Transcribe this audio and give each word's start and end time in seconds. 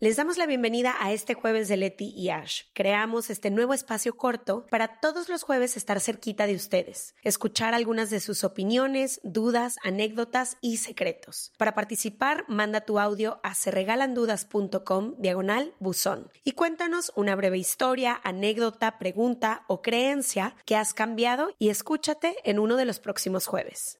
Les 0.00 0.14
damos 0.14 0.38
la 0.38 0.46
bienvenida 0.46 0.94
a 1.00 1.10
este 1.10 1.34
jueves 1.34 1.66
de 1.66 1.76
Leti 1.76 2.14
y 2.16 2.28
Ash. 2.30 2.62
Creamos 2.72 3.30
este 3.30 3.50
nuevo 3.50 3.74
espacio 3.74 4.16
corto 4.16 4.64
para 4.70 5.00
todos 5.00 5.28
los 5.28 5.42
jueves 5.42 5.76
estar 5.76 5.98
cerquita 5.98 6.46
de 6.46 6.54
ustedes, 6.54 7.16
escuchar 7.24 7.74
algunas 7.74 8.08
de 8.08 8.20
sus 8.20 8.44
opiniones, 8.44 9.18
dudas, 9.24 9.74
anécdotas 9.82 10.56
y 10.60 10.76
secretos. 10.76 11.50
Para 11.58 11.74
participar, 11.74 12.44
manda 12.46 12.82
tu 12.82 13.00
audio 13.00 13.40
a 13.42 13.56
serregalandudas.com 13.56 15.16
diagonal 15.18 15.74
buzón 15.80 16.30
y 16.44 16.52
cuéntanos 16.52 17.10
una 17.16 17.34
breve 17.34 17.58
historia, 17.58 18.20
anécdota, 18.22 19.00
pregunta 19.00 19.64
o 19.66 19.82
creencia 19.82 20.54
que 20.64 20.76
has 20.76 20.94
cambiado 20.94 21.50
y 21.58 21.70
escúchate 21.70 22.36
en 22.44 22.60
uno 22.60 22.76
de 22.76 22.84
los 22.84 23.00
próximos 23.00 23.48
jueves. 23.48 23.98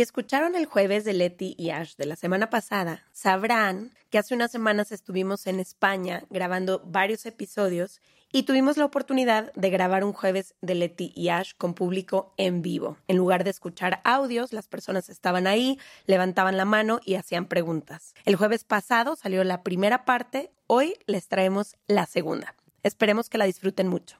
Si 0.00 0.04
escucharon 0.04 0.54
el 0.54 0.64
jueves 0.64 1.04
de 1.04 1.12
Leti 1.12 1.54
y 1.58 1.68
Ash 1.68 1.94
de 1.96 2.06
la 2.06 2.16
semana 2.16 2.48
pasada, 2.48 3.04
sabrán 3.12 3.92
que 4.08 4.16
hace 4.16 4.34
unas 4.34 4.50
semanas 4.50 4.92
estuvimos 4.92 5.46
en 5.46 5.60
España 5.60 6.24
grabando 6.30 6.80
varios 6.86 7.26
episodios 7.26 8.00
y 8.32 8.44
tuvimos 8.44 8.78
la 8.78 8.86
oportunidad 8.86 9.52
de 9.52 9.68
grabar 9.68 10.02
un 10.04 10.14
jueves 10.14 10.54
de 10.62 10.74
Leti 10.74 11.12
y 11.14 11.28
Ash 11.28 11.52
con 11.54 11.74
público 11.74 12.32
en 12.38 12.62
vivo. 12.62 12.96
En 13.08 13.18
lugar 13.18 13.44
de 13.44 13.50
escuchar 13.50 14.00
audios, 14.04 14.54
las 14.54 14.68
personas 14.68 15.10
estaban 15.10 15.46
ahí, 15.46 15.78
levantaban 16.06 16.56
la 16.56 16.64
mano 16.64 17.00
y 17.04 17.16
hacían 17.16 17.44
preguntas. 17.44 18.14
El 18.24 18.36
jueves 18.36 18.64
pasado 18.64 19.16
salió 19.16 19.44
la 19.44 19.62
primera 19.62 20.06
parte, 20.06 20.50
hoy 20.66 20.94
les 21.04 21.28
traemos 21.28 21.76
la 21.86 22.06
segunda. 22.06 22.54
Esperemos 22.82 23.28
que 23.28 23.36
la 23.36 23.44
disfruten 23.44 23.88
mucho. 23.88 24.16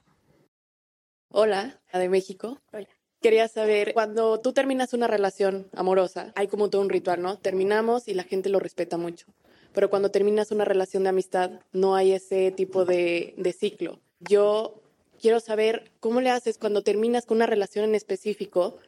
Hola, 1.29 1.81
la 1.91 1.97
de 1.97 2.07
México. 2.07 2.61
Hola. 2.71 3.00
Quería 3.21 3.47
saber, 3.47 3.93
cuando 3.93 4.39
tú 4.39 4.51
terminas 4.51 4.93
una 4.93 5.05
relación 5.05 5.67
amorosa, 5.73 6.31
hay 6.35 6.47
como 6.47 6.71
todo 6.71 6.81
un 6.81 6.89
ritual, 6.89 7.21
¿no? 7.21 7.37
Terminamos 7.37 8.07
y 8.07 8.15
la 8.15 8.23
gente 8.23 8.49
lo 8.49 8.59
respeta 8.59 8.97
mucho. 8.97 9.27
Pero 9.73 9.91
cuando 9.91 10.09
terminas 10.09 10.49
una 10.51 10.65
relación 10.65 11.03
de 11.03 11.09
amistad, 11.09 11.51
no 11.71 11.95
hay 11.95 12.13
ese 12.13 12.51
tipo 12.51 12.83
de, 12.83 13.35
de 13.37 13.53
ciclo. 13.53 13.99
Yo 14.19 14.81
quiero 15.21 15.39
saber 15.39 15.91
cómo 15.99 16.19
le 16.19 16.31
haces 16.31 16.57
cuando 16.57 16.81
terminas 16.81 17.27
con 17.27 17.37
una 17.37 17.45
relación 17.45 17.85
en 17.85 17.93
específico, 17.93 18.79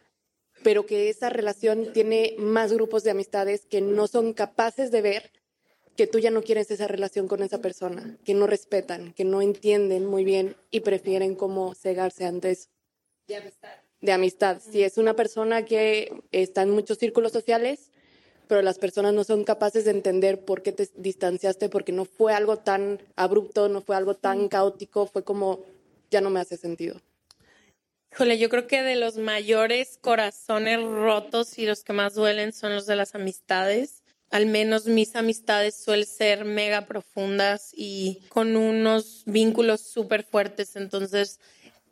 pero 0.64 0.88
que 0.88 1.10
esa 1.10 1.30
relación 1.30 1.94
tiene 1.94 2.36
más 2.40 2.74
grupos 2.74 3.04
de 3.04 3.12
amistades 3.12 3.68
que 3.68 3.82
no 3.82 4.08
son 4.08 4.34
capaces 4.34 4.90
de 4.90 5.02
ver 5.04 5.32
que 5.96 6.08
tú 6.08 6.18
ya 6.18 6.32
no 6.32 6.42
quieres 6.42 6.72
esa 6.72 6.88
relación 6.88 7.28
con 7.28 7.44
esa 7.44 7.60
persona, 7.60 8.18
que 8.26 8.34
no 8.34 8.48
respetan, 8.48 9.14
que 9.14 9.26
no 9.26 9.44
entienden 9.44 10.08
muy 10.08 10.24
bien 10.24 10.56
y 10.72 10.80
prefieren 10.80 11.36
como 11.36 11.76
cegarse 11.76 12.26
antes 12.26 12.70
De 13.28 13.36
amistad. 13.36 13.83
De 14.04 14.12
amistad. 14.12 14.62
Si 14.62 14.84
es 14.84 14.98
una 14.98 15.16
persona 15.16 15.64
que 15.64 16.12
está 16.34 16.62
en 16.62 16.72
muchos 16.72 16.98
círculos 16.98 17.32
sociales, 17.32 17.90
pero 18.48 18.62
las 18.62 18.78
personas 18.78 19.14
no 19.14 19.24
son 19.24 19.46
capaces 19.46 19.86
de 19.86 19.92
entender 19.92 20.44
por 20.44 20.62
qué 20.62 20.74
te 20.74 20.90
distanciaste, 20.96 21.70
porque 21.70 21.94
no 21.94 22.04
fue 22.04 22.34
algo 22.34 22.58
tan 22.58 23.02
abrupto, 23.16 23.70
no 23.70 23.82
fue 23.82 23.96
algo 23.96 24.14
tan 24.16 24.50
caótico, 24.50 25.08
fue 25.08 25.24
como, 25.24 25.62
ya 26.12 26.20
no 26.20 26.30
me 26.30 26.42
hace 26.42 26.58
sentido. 26.58 27.00
Híjole, 28.12 28.38
yo 28.38 28.50
creo 28.50 28.68
que 28.68 28.84
de 28.84 28.98
los 28.98 29.18
mayores 29.18 29.98
corazones 30.02 30.84
rotos 30.84 31.58
y 31.58 31.66
los 31.66 31.86
que 31.86 31.94
más 31.94 32.14
duelen 32.14 32.52
son 32.52 32.76
los 32.76 32.86
de 32.86 32.98
las 32.98 33.16
amistades. 33.16 34.04
Al 34.32 34.48
menos 34.48 34.86
mis 34.86 35.16
amistades 35.16 35.76
suelen 35.76 36.06
ser 36.06 36.44
mega 36.44 36.88
profundas 36.88 37.72
y 37.74 38.22
con 38.28 38.58
unos 38.58 39.24
vínculos 39.26 39.80
súper 39.82 40.26
fuertes. 40.26 40.76
Entonces, 40.76 41.40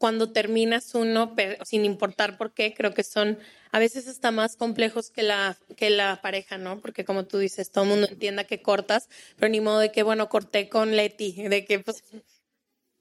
cuando 0.01 0.31
terminas 0.31 0.95
uno, 0.95 1.35
sin 1.63 1.85
importar 1.85 2.35
por 2.35 2.55
qué, 2.55 2.73
creo 2.73 2.91
que 2.91 3.03
son 3.03 3.37
a 3.71 3.77
veces 3.77 4.07
hasta 4.07 4.31
más 4.31 4.55
complejos 4.55 5.11
que 5.11 5.21
la, 5.21 5.59
que 5.77 5.91
la 5.91 6.19
pareja, 6.23 6.57
¿no? 6.57 6.79
Porque 6.79 7.05
como 7.05 7.25
tú 7.25 7.37
dices, 7.37 7.69
todo 7.69 7.83
el 7.83 7.91
mundo 7.91 8.07
entienda 8.09 8.45
que 8.45 8.63
cortas, 8.63 9.09
pero 9.37 9.49
ni 9.49 9.61
modo 9.61 9.77
de 9.77 9.91
que, 9.91 10.01
bueno, 10.01 10.27
corté 10.27 10.69
con 10.69 10.95
Leti, 10.95 11.47
de 11.47 11.65
que 11.65 11.77
pues 11.81 12.03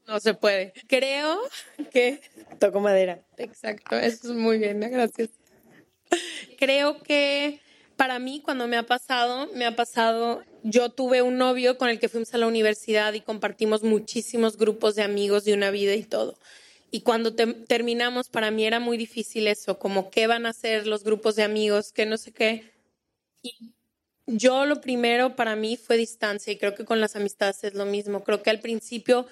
no 0.07 0.21
se 0.21 0.35
puede. 0.35 0.75
Creo 0.89 1.41
que... 1.91 2.21
Toco 2.59 2.81
madera. 2.81 3.25
Exacto, 3.39 3.97
eso 3.97 4.31
es 4.33 4.37
muy 4.37 4.59
bien, 4.59 4.81
gracias. 4.81 5.31
Creo 6.59 7.03
que 7.03 7.63
para 7.97 8.19
mí 8.19 8.43
cuando 8.45 8.69
me 8.69 8.77
ha 8.77 8.83
pasado, 8.83 9.49
me 9.55 9.65
ha 9.65 9.75
pasado, 9.75 10.45
yo 10.65 10.91
tuve 10.91 11.23
un 11.23 11.39
novio 11.39 11.79
con 11.79 11.89
el 11.89 11.99
que 11.99 12.11
fuimos 12.11 12.35
a 12.35 12.39
la 12.39 12.47
universidad 12.47 13.15
y 13.15 13.23
compartimos 13.23 13.85
muchísimos 13.85 14.59
grupos 14.59 14.97
de 14.97 15.03
amigos 15.03 15.47
de 15.47 15.55
una 15.55 15.71
vida 15.71 15.95
y 15.95 16.03
todo. 16.03 16.37
Y 16.91 17.03
cuando 17.03 17.35
te- 17.35 17.47
terminamos, 17.47 18.29
para 18.29 18.51
mí 18.51 18.65
era 18.65 18.81
muy 18.81 18.97
difícil 18.97 19.47
eso, 19.47 19.79
como 19.79 20.11
qué 20.11 20.27
van 20.27 20.47
a 20.47 20.51
hacer 20.51 20.87
los 20.87 21.05
grupos 21.05 21.37
de 21.37 21.45
amigos, 21.45 21.93
que 21.93 22.07
no 22.07 22.17
sé 22.17 22.33
qué. 22.33 22.73
Yo 24.27 24.65
lo 24.65 24.81
primero 24.81 25.35
para 25.35 25.57
mí 25.57 25.77
fue 25.77 25.97
distancia 25.97 26.53
y 26.53 26.57
creo 26.59 26.75
que 26.75 26.85
con 26.85 27.01
las 27.01 27.17
amistades 27.17 27.65
es 27.65 27.75
lo 27.75 27.85
mismo. 27.85 28.23
Creo 28.23 28.43
que 28.43 28.51
al 28.51 28.61
principio 28.61 29.27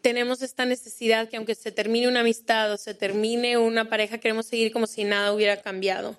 tenemos 0.00 0.40
esta 0.42 0.64
necesidad 0.64 1.28
que 1.28 1.36
aunque 1.36 1.54
se 1.54 1.72
termine 1.72 2.08
una 2.08 2.20
amistad 2.20 2.72
o 2.72 2.76
se 2.78 2.94
termine 2.94 3.58
una 3.58 3.88
pareja, 3.88 4.18
queremos 4.18 4.46
seguir 4.46 4.72
como 4.72 4.86
si 4.86 5.04
nada 5.04 5.32
hubiera 5.32 5.58
cambiado. 5.62 6.18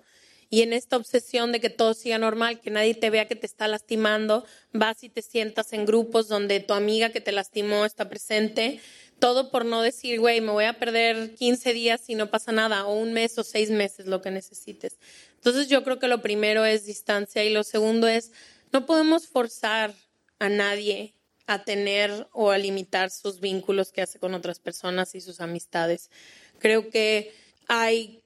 Y 0.49 0.61
en 0.63 0.73
esta 0.73 0.97
obsesión 0.97 1.51
de 1.51 1.61
que 1.61 1.69
todo 1.69 1.93
siga 1.93 2.17
normal, 2.17 2.59
que 2.59 2.69
nadie 2.71 2.93
te 2.93 3.09
vea 3.09 3.27
que 3.27 3.37
te 3.37 3.45
está 3.47 3.67
lastimando, 3.67 4.45
vas 4.73 5.03
y 5.03 5.09
te 5.09 5.21
sientas 5.21 5.71
en 5.73 5.85
grupos 5.85 6.27
donde 6.27 6.59
tu 6.59 6.73
amiga 6.73 7.09
que 7.09 7.21
te 7.21 7.31
lastimó 7.31 7.85
está 7.85 8.09
presente, 8.09 8.81
todo 9.21 9.51
por 9.51 9.65
no 9.65 9.83
decir, 9.83 10.19
güey, 10.19 10.41
me 10.41 10.51
voy 10.51 10.65
a 10.65 10.79
perder 10.79 11.35
15 11.35 11.73
días 11.73 12.09
y 12.09 12.15
no 12.15 12.31
pasa 12.31 12.51
nada, 12.51 12.87
o 12.87 12.95
un 12.95 13.13
mes 13.13 13.37
o 13.37 13.43
seis 13.43 13.69
meses, 13.69 14.07
lo 14.07 14.19
que 14.19 14.31
necesites. 14.31 14.97
Entonces 15.35 15.69
yo 15.69 15.83
creo 15.83 15.99
que 15.99 16.07
lo 16.07 16.23
primero 16.23 16.65
es 16.65 16.85
distancia 16.85 17.43
y 17.45 17.53
lo 17.53 17.63
segundo 17.63 18.07
es, 18.07 18.31
no 18.73 18.87
podemos 18.87 19.27
forzar 19.27 19.93
a 20.39 20.49
nadie 20.49 21.13
a 21.45 21.63
tener 21.63 22.27
o 22.33 22.49
a 22.49 22.57
limitar 22.57 23.11
sus 23.11 23.39
vínculos 23.39 23.91
que 23.91 24.01
hace 24.01 24.17
con 24.17 24.33
otras 24.33 24.59
personas 24.59 25.13
y 25.13 25.21
sus 25.21 25.39
amistades. 25.39 26.09
Creo 26.57 26.89
que 26.89 27.31
hay 27.67 28.23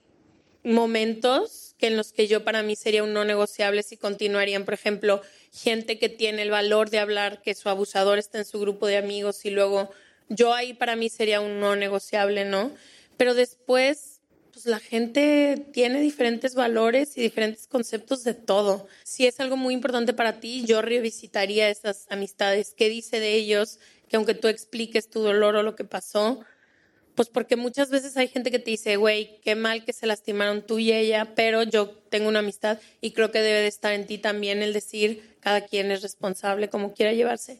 momentos 0.63 1.75
que 1.77 1.87
en 1.87 1.97
los 1.97 2.13
que 2.13 2.27
yo 2.27 2.45
para 2.45 2.63
mí 2.63 2.77
sería 2.77 3.03
un 3.03 3.11
no 3.11 3.25
negociable 3.25 3.83
si 3.83 3.97
continuarían, 3.97 4.63
por 4.63 4.73
ejemplo, 4.73 5.21
gente 5.51 5.99
que 5.99 6.07
tiene 6.07 6.41
el 6.43 6.51
valor 6.51 6.89
de 6.89 6.99
hablar 6.99 7.41
que 7.41 7.53
su 7.53 7.67
abusador 7.67 8.17
está 8.17 8.37
en 8.37 8.45
su 8.45 8.61
grupo 8.61 8.87
de 8.87 8.95
amigos 8.95 9.43
y 9.43 9.49
luego 9.49 9.91
yo 10.29 10.53
ahí 10.53 10.73
para 10.73 10.95
mí 10.95 11.09
sería 11.09 11.41
un 11.41 11.59
no 11.59 11.75
negociable, 11.75 12.45
¿no? 12.45 12.71
Pero 13.17 13.33
después, 13.33 14.21
pues 14.51 14.65
la 14.65 14.79
gente 14.79 15.65
tiene 15.71 16.01
diferentes 16.01 16.55
valores 16.55 17.17
y 17.17 17.21
diferentes 17.21 17.67
conceptos 17.67 18.23
de 18.23 18.33
todo. 18.33 18.87
Si 19.03 19.27
es 19.27 19.39
algo 19.39 19.57
muy 19.57 19.73
importante 19.73 20.13
para 20.13 20.39
ti, 20.39 20.65
yo 20.65 20.81
revisitaría 20.81 21.69
esas 21.69 22.05
amistades. 22.09 22.73
¿Qué 22.75 22.89
dice 22.89 23.19
de 23.19 23.33
ellos? 23.33 23.79
Que 24.09 24.17
aunque 24.17 24.33
tú 24.33 24.47
expliques 24.47 25.09
tu 25.09 25.21
dolor 25.21 25.55
o 25.55 25.63
lo 25.63 25.75
que 25.75 25.83
pasó, 25.83 26.39
pues 27.15 27.29
porque 27.29 27.55
muchas 27.55 27.89
veces 27.89 28.17
hay 28.17 28.27
gente 28.27 28.51
que 28.51 28.59
te 28.59 28.71
dice, 28.71 28.97
güey, 28.97 29.39
qué 29.41 29.55
mal 29.55 29.85
que 29.85 29.93
se 29.93 30.05
lastimaron 30.05 30.65
tú 30.65 30.79
y 30.79 30.91
ella, 30.91 31.33
pero 31.33 31.63
yo 31.63 31.89
tengo 31.89 32.27
una 32.27 32.39
amistad 32.39 32.79
y 32.99 33.11
creo 33.11 33.31
que 33.31 33.41
debe 33.41 33.61
de 33.61 33.67
estar 33.67 33.93
en 33.93 34.05
ti 34.05 34.17
también 34.17 34.61
el 34.61 34.73
decir, 34.73 35.35
cada 35.39 35.61
quien 35.61 35.91
es 35.91 36.01
responsable 36.01 36.69
como 36.69 36.93
quiera 36.93 37.13
llevarse. 37.13 37.59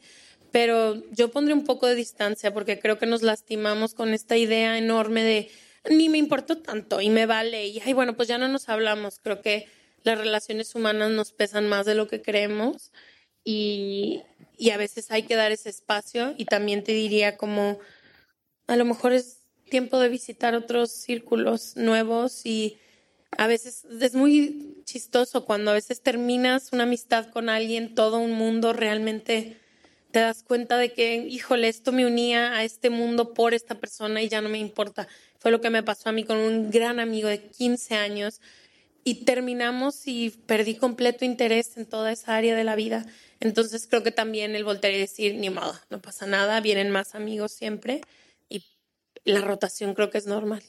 Pero 0.56 1.04
yo 1.12 1.32
pondré 1.32 1.54
un 1.54 1.66
poco 1.66 1.86
de 1.86 1.96
distancia 1.96 2.54
porque 2.54 2.80
creo 2.80 2.98
que 2.98 3.06
nos 3.06 3.24
lastimamos 3.24 3.94
con 3.94 4.14
esta 4.14 4.38
idea 4.38 4.78
enorme 4.78 5.22
de 5.22 5.52
ni 5.90 6.08
me 6.08 6.18
importó 6.18 6.60
tanto 6.60 7.02
y 7.02 7.10
me 7.10 7.26
vale 7.26 7.68
y 7.68 7.82
ay 7.82 7.92
bueno 7.92 8.16
pues 8.16 8.30
ya 8.30 8.38
no 8.38 8.48
nos 8.48 8.70
hablamos 8.70 9.20
creo 9.22 9.42
que 9.42 9.68
las 10.04 10.18
relaciones 10.18 10.74
humanas 10.74 11.12
nos 11.12 11.34
pesan 11.34 11.68
más 11.68 11.86
de 11.86 11.96
lo 11.96 12.08
que 12.08 12.22
creemos 12.22 12.94
y, 13.44 14.22
y 14.58 14.70
a 14.70 14.78
veces 14.78 15.12
hay 15.12 15.24
que 15.24 15.36
dar 15.36 15.52
ese 15.52 15.68
espacio 15.68 16.34
y 16.38 16.46
también 16.46 16.86
te 16.86 16.94
diría 16.94 17.36
como 17.36 17.78
a 18.68 18.78
lo 18.78 18.86
mejor 18.86 19.12
es 19.12 19.42
tiempo 19.70 20.00
de 20.00 20.08
visitar 20.08 20.56
otros 20.56 20.90
círculos 20.90 21.76
nuevos 21.76 22.46
y 22.46 22.78
a 23.32 23.48
veces 23.48 23.84
es 24.00 24.16
muy 24.16 24.78
chistoso 24.86 25.44
cuando 25.44 25.72
a 25.72 25.74
veces 25.74 26.00
terminas 26.00 26.70
una 26.72 26.84
amistad 26.84 27.26
con 27.26 27.50
alguien, 27.50 27.94
todo 27.94 28.20
un 28.20 28.32
mundo 28.32 28.72
realmente 28.72 29.60
te 30.16 30.22
das 30.22 30.44
cuenta 30.44 30.78
de 30.78 30.94
que, 30.94 31.18
híjole, 31.18 31.68
esto 31.68 31.92
me 31.92 32.06
unía 32.06 32.54
a 32.54 32.64
este 32.64 32.90
mundo 32.90 33.34
por 33.34 33.54
esta 33.54 33.76
persona 33.76 34.22
y 34.22 34.30
ya 34.30 34.40
no 34.40 34.48
me 34.48 34.60
importa. 34.60 35.10
Fue 35.40 35.52
lo 35.52 35.60
que 35.60 35.70
me 35.70 35.84
pasó 35.84 36.08
a 36.08 36.14
mí 36.14 36.24
con 36.24 36.38
un 36.38 36.72
gran 36.72 37.02
amigo 37.02 37.28
de 37.28 37.42
15 37.42 37.96
años 37.96 38.40
y 39.04 39.26
terminamos 39.26 40.08
y 40.08 40.30
perdí 40.30 40.76
completo 40.76 41.26
interés 41.26 41.76
en 41.76 41.86
toda 41.86 42.14
esa 42.14 42.38
área 42.38 42.56
de 42.56 42.64
la 42.64 42.78
vida. 42.78 43.06
Entonces 43.42 43.88
creo 43.90 44.04
que 44.04 44.12
también 44.12 44.56
el 44.56 44.64
voltear 44.64 44.94
y 44.94 45.00
decir, 45.00 45.36
ni 45.36 45.50
modo, 45.50 45.78
no 45.90 46.02
pasa 46.02 46.26
nada, 46.26 46.62
vienen 46.62 46.92
más 46.92 47.14
amigos 47.14 47.52
siempre 47.52 48.00
y 48.48 48.64
la 49.26 49.42
rotación 49.42 49.96
creo 49.96 50.12
que 50.12 50.20
es 50.20 50.28
normal. 50.28 50.64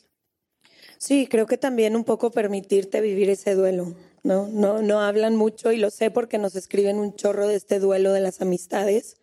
Sí, 0.99 1.28
creo 1.28 1.46
que 1.46 1.56
también 1.56 1.94
un 1.94 2.02
poco 2.02 2.32
permitirte 2.32 3.00
vivir 3.00 3.31
ese 3.31 3.54
duelo, 3.54 3.94
¿no? 4.25 4.49
No, 4.49 4.82
no 4.82 5.00
hablan 5.02 5.37
mucho 5.37 5.70
y 5.70 5.76
lo 5.76 5.90
sé 5.90 6.10
porque 6.10 6.37
nos 6.37 6.56
escriben 6.56 6.96
un 6.96 7.14
chorro 7.14 7.46
de 7.46 7.54
este 7.54 7.78
duelo 7.78 8.12
de 8.12 8.20
las 8.20 8.40
amistades. 8.40 9.19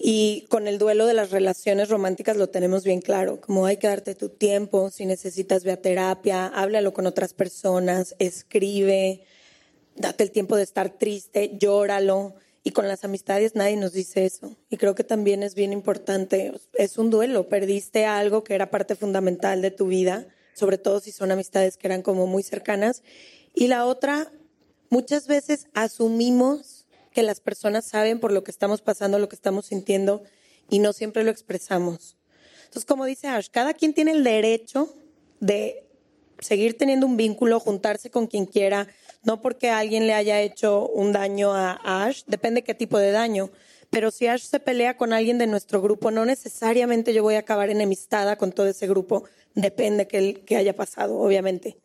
Y 0.00 0.46
con 0.48 0.68
el 0.68 0.78
duelo 0.78 1.06
de 1.06 1.14
las 1.14 1.32
relaciones 1.32 1.88
románticas 1.88 2.36
lo 2.36 2.48
tenemos 2.48 2.84
bien 2.84 3.00
claro, 3.00 3.40
como 3.40 3.66
hay 3.66 3.78
que 3.78 3.88
darte 3.88 4.14
tu 4.14 4.28
tiempo, 4.28 4.90
si 4.90 5.06
necesitas 5.06 5.64
ve 5.64 5.72
a 5.72 5.82
terapia, 5.82 6.46
háblalo 6.46 6.94
con 6.94 7.06
otras 7.06 7.34
personas, 7.34 8.14
escribe, 8.20 9.24
date 9.96 10.22
el 10.22 10.30
tiempo 10.30 10.56
de 10.56 10.62
estar 10.62 10.90
triste, 10.90 11.56
llóralo. 11.58 12.36
Y 12.62 12.70
con 12.72 12.86
las 12.86 13.04
amistades 13.04 13.54
nadie 13.54 13.76
nos 13.76 13.92
dice 13.92 14.24
eso. 14.24 14.56
Y 14.68 14.76
creo 14.76 14.94
que 14.94 15.02
también 15.02 15.42
es 15.42 15.54
bien 15.54 15.72
importante, 15.72 16.52
es 16.74 16.98
un 16.98 17.10
duelo, 17.10 17.48
perdiste 17.48 18.04
algo 18.04 18.44
que 18.44 18.54
era 18.54 18.70
parte 18.70 18.94
fundamental 18.94 19.62
de 19.62 19.70
tu 19.70 19.86
vida, 19.86 20.26
sobre 20.54 20.78
todo 20.78 21.00
si 21.00 21.10
son 21.10 21.32
amistades 21.32 21.76
que 21.76 21.88
eran 21.88 22.02
como 22.02 22.26
muy 22.26 22.42
cercanas. 22.42 23.02
Y 23.54 23.66
la 23.68 23.86
otra, 23.86 24.30
muchas 24.90 25.26
veces 25.26 25.66
asumimos 25.72 26.77
que 27.12 27.22
las 27.22 27.40
personas 27.40 27.84
saben 27.84 28.20
por 28.20 28.32
lo 28.32 28.44
que 28.44 28.50
estamos 28.50 28.82
pasando, 28.82 29.18
lo 29.18 29.28
que 29.28 29.36
estamos 29.36 29.66
sintiendo, 29.66 30.22
y 30.70 30.78
no 30.78 30.92
siempre 30.92 31.24
lo 31.24 31.30
expresamos. 31.30 32.16
Entonces, 32.64 32.84
como 32.84 33.04
dice 33.04 33.28
Ash, 33.28 33.48
cada 33.50 33.74
quien 33.74 33.94
tiene 33.94 34.12
el 34.12 34.24
derecho 34.24 34.94
de 35.40 35.84
seguir 36.40 36.76
teniendo 36.76 37.06
un 37.06 37.16
vínculo, 37.16 37.60
juntarse 37.60 38.10
con 38.10 38.26
quien 38.26 38.46
quiera, 38.46 38.88
no 39.24 39.40
porque 39.40 39.70
alguien 39.70 40.06
le 40.06 40.14
haya 40.14 40.40
hecho 40.40 40.86
un 40.86 41.12
daño 41.12 41.54
a 41.54 41.78
Ash, 41.82 42.22
depende 42.26 42.62
qué 42.62 42.74
tipo 42.74 42.98
de 42.98 43.10
daño. 43.10 43.50
Pero 43.90 44.10
si 44.10 44.26
Ash 44.26 44.42
se 44.42 44.60
pelea 44.60 44.96
con 44.96 45.12
alguien 45.12 45.38
de 45.38 45.46
nuestro 45.46 45.80
grupo, 45.80 46.10
no 46.10 46.26
necesariamente 46.26 47.14
yo 47.14 47.22
voy 47.22 47.36
a 47.36 47.40
acabar 47.40 47.70
enemistada 47.70 48.36
con 48.36 48.52
todo 48.52 48.66
ese 48.66 48.86
grupo, 48.86 49.24
depende 49.54 50.06
que, 50.06 50.34
que 50.34 50.56
haya 50.56 50.76
pasado, 50.76 51.18
obviamente. 51.18 51.78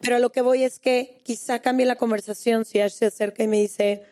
Pero 0.00 0.18
lo 0.18 0.30
que 0.30 0.42
voy 0.42 0.64
es 0.64 0.78
que 0.78 1.20
quizá 1.24 1.60
cambie 1.60 1.86
la 1.86 1.96
conversación 1.96 2.64
si 2.64 2.80
Ash 2.80 2.92
se 2.92 3.06
acerca 3.06 3.42
y 3.42 3.48
me 3.48 3.58
dice, 3.58 4.02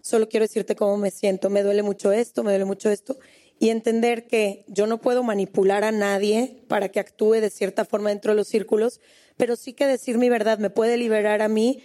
solo 0.00 0.28
quiero 0.28 0.44
decirte 0.44 0.76
cómo 0.76 0.96
me 0.96 1.10
siento, 1.10 1.50
me 1.50 1.62
duele 1.62 1.82
mucho 1.82 2.12
esto, 2.12 2.42
me 2.42 2.50
duele 2.50 2.64
mucho 2.64 2.90
esto, 2.90 3.18
y 3.58 3.70
entender 3.70 4.26
que 4.26 4.64
yo 4.68 4.86
no 4.86 5.00
puedo 5.00 5.22
manipular 5.22 5.84
a 5.84 5.92
nadie 5.92 6.62
para 6.68 6.90
que 6.90 7.00
actúe 7.00 7.34
de 7.34 7.50
cierta 7.50 7.84
forma 7.84 8.10
dentro 8.10 8.32
de 8.32 8.36
los 8.36 8.48
círculos, 8.48 9.00
pero 9.36 9.56
sí 9.56 9.72
que 9.72 9.86
decir 9.86 10.18
mi 10.18 10.28
verdad 10.28 10.58
me 10.58 10.70
puede 10.70 10.96
liberar 10.96 11.42
a 11.42 11.48
mí 11.48 11.82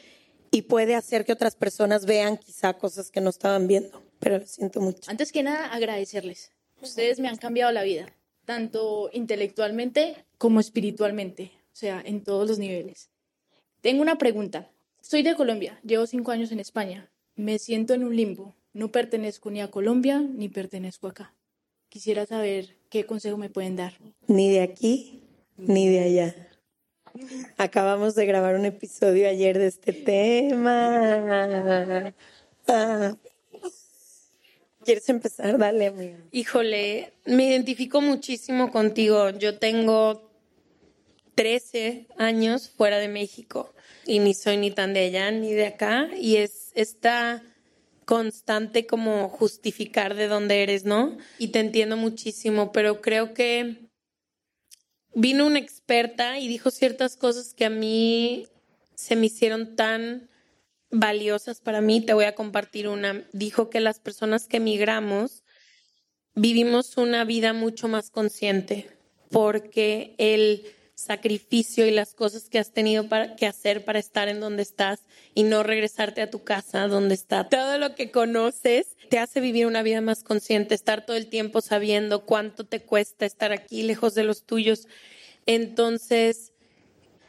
y 0.51 0.63
puede 0.63 0.93
hacer 0.95 1.25
que 1.25 1.33
otras 1.33 1.55
personas 1.55 2.05
vean 2.05 2.37
quizá 2.37 2.73
cosas 2.73 3.09
que 3.09 3.21
no 3.21 3.31
estaban 3.31 3.67
viendo. 3.67 4.03
Pero 4.19 4.37
lo 4.37 4.45
siento 4.45 4.81
mucho. 4.81 5.09
Antes 5.09 5.31
que 5.31 5.41
nada, 5.41 5.73
agradecerles. 5.73 6.51
Ustedes 6.81 7.19
me 7.19 7.27
han 7.27 7.37
cambiado 7.37 7.71
la 7.71 7.83
vida, 7.83 8.05
tanto 8.45 9.09
intelectualmente 9.13 10.15
como 10.37 10.59
espiritualmente, 10.59 11.51
o 11.71 11.75
sea, 11.75 12.01
en 12.05 12.23
todos 12.23 12.47
los 12.47 12.59
niveles. 12.59 13.09
Tengo 13.81 14.01
una 14.01 14.17
pregunta. 14.17 14.69
Soy 15.01 15.23
de 15.23 15.35
Colombia, 15.35 15.79
llevo 15.83 16.05
cinco 16.05 16.31
años 16.31 16.51
en 16.51 16.59
España. 16.59 17.09
Me 17.35 17.59
siento 17.59 17.93
en 17.93 18.03
un 18.03 18.15
limbo. 18.15 18.55
No 18.73 18.91
pertenezco 18.91 19.51
ni 19.51 19.61
a 19.61 19.69
Colombia 19.69 20.19
ni 20.19 20.49
pertenezco 20.49 21.07
acá. 21.07 21.35
Quisiera 21.89 22.25
saber 22.25 22.75
qué 22.89 23.05
consejo 23.05 23.37
me 23.37 23.49
pueden 23.49 23.75
dar. 23.75 23.93
Ni 24.27 24.51
de 24.51 24.61
aquí 24.61 25.21
ni 25.57 25.87
de 25.87 25.99
allá. 25.99 26.49
Acabamos 27.57 28.15
de 28.15 28.25
grabar 28.25 28.55
un 28.55 28.65
episodio 28.65 29.29
ayer 29.29 29.59
de 29.59 29.67
este 29.67 29.93
tema. 29.93 32.11
Ah. 32.67 33.15
¿Quieres 34.83 35.07
empezar? 35.09 35.57
Dale, 35.57 35.87
amiga. 35.87 36.17
Híjole, 36.31 37.13
me 37.25 37.47
identifico 37.47 37.99
muchísimo 38.01 38.71
contigo. 38.71 39.29
Yo 39.31 39.59
tengo 39.59 40.31
13 41.35 42.07
años 42.17 42.69
fuera 42.69 42.99
de 42.99 43.09
México 43.09 43.73
y 44.05 44.19
ni 44.19 44.33
soy 44.33 44.57
ni 44.57 44.71
tan 44.71 44.93
de 44.93 45.05
allá 45.05 45.31
ni 45.31 45.53
de 45.53 45.67
acá 45.67 46.09
y 46.17 46.37
es 46.37 46.62
esta 46.75 47.43
constante 48.05 48.85
como 48.85 49.29
justificar 49.29 50.15
de 50.15 50.27
dónde 50.27 50.63
eres, 50.63 50.85
¿no? 50.85 51.17
Y 51.37 51.49
te 51.49 51.59
entiendo 51.59 51.97
muchísimo, 51.97 52.71
pero 52.71 53.01
creo 53.01 53.33
que 53.33 53.89
vino 55.15 55.45
una 55.45 55.59
experta 55.59 56.39
y 56.39 56.47
dijo 56.47 56.71
ciertas 56.71 57.15
cosas 57.15 57.53
que 57.53 57.65
a 57.65 57.69
mí 57.69 58.47
se 58.95 59.15
me 59.15 59.27
hicieron 59.27 59.75
tan 59.75 60.29
valiosas 60.91 61.61
para 61.61 61.81
mí. 61.81 62.01
Te 62.01 62.13
voy 62.13 62.25
a 62.25 62.35
compartir 62.35 62.87
una. 62.87 63.27
Dijo 63.33 63.69
que 63.69 63.79
las 63.79 63.99
personas 63.99 64.47
que 64.47 64.57
emigramos 64.57 65.43
vivimos 66.35 66.97
una 66.97 67.25
vida 67.25 67.53
mucho 67.53 67.87
más 67.87 68.09
consciente 68.09 68.89
porque 69.29 70.15
el 70.17 70.65
sacrificio 71.03 71.85
y 71.85 71.91
las 71.91 72.13
cosas 72.13 72.49
que 72.49 72.59
has 72.59 72.71
tenido 72.71 73.07
para, 73.07 73.35
que 73.35 73.45
hacer 73.45 73.85
para 73.85 73.99
estar 73.99 74.27
en 74.27 74.39
donde 74.39 74.63
estás 74.63 75.01
y 75.33 75.43
no 75.43 75.63
regresarte 75.63 76.21
a 76.21 76.29
tu 76.29 76.43
casa 76.43 76.87
donde 76.87 77.13
está. 77.13 77.49
Todo 77.49 77.77
lo 77.77 77.95
que 77.95 78.11
conoces 78.11 78.95
te 79.09 79.19
hace 79.19 79.39
vivir 79.39 79.67
una 79.67 79.83
vida 79.83 80.01
más 80.01 80.23
consciente, 80.23 80.75
estar 80.75 81.05
todo 81.05 81.17
el 81.17 81.27
tiempo 81.27 81.61
sabiendo 81.61 82.25
cuánto 82.25 82.65
te 82.65 82.81
cuesta 82.81 83.25
estar 83.25 83.51
aquí 83.51 83.83
lejos 83.83 84.15
de 84.15 84.23
los 84.23 84.43
tuyos. 84.43 84.87
Entonces, 85.45 86.51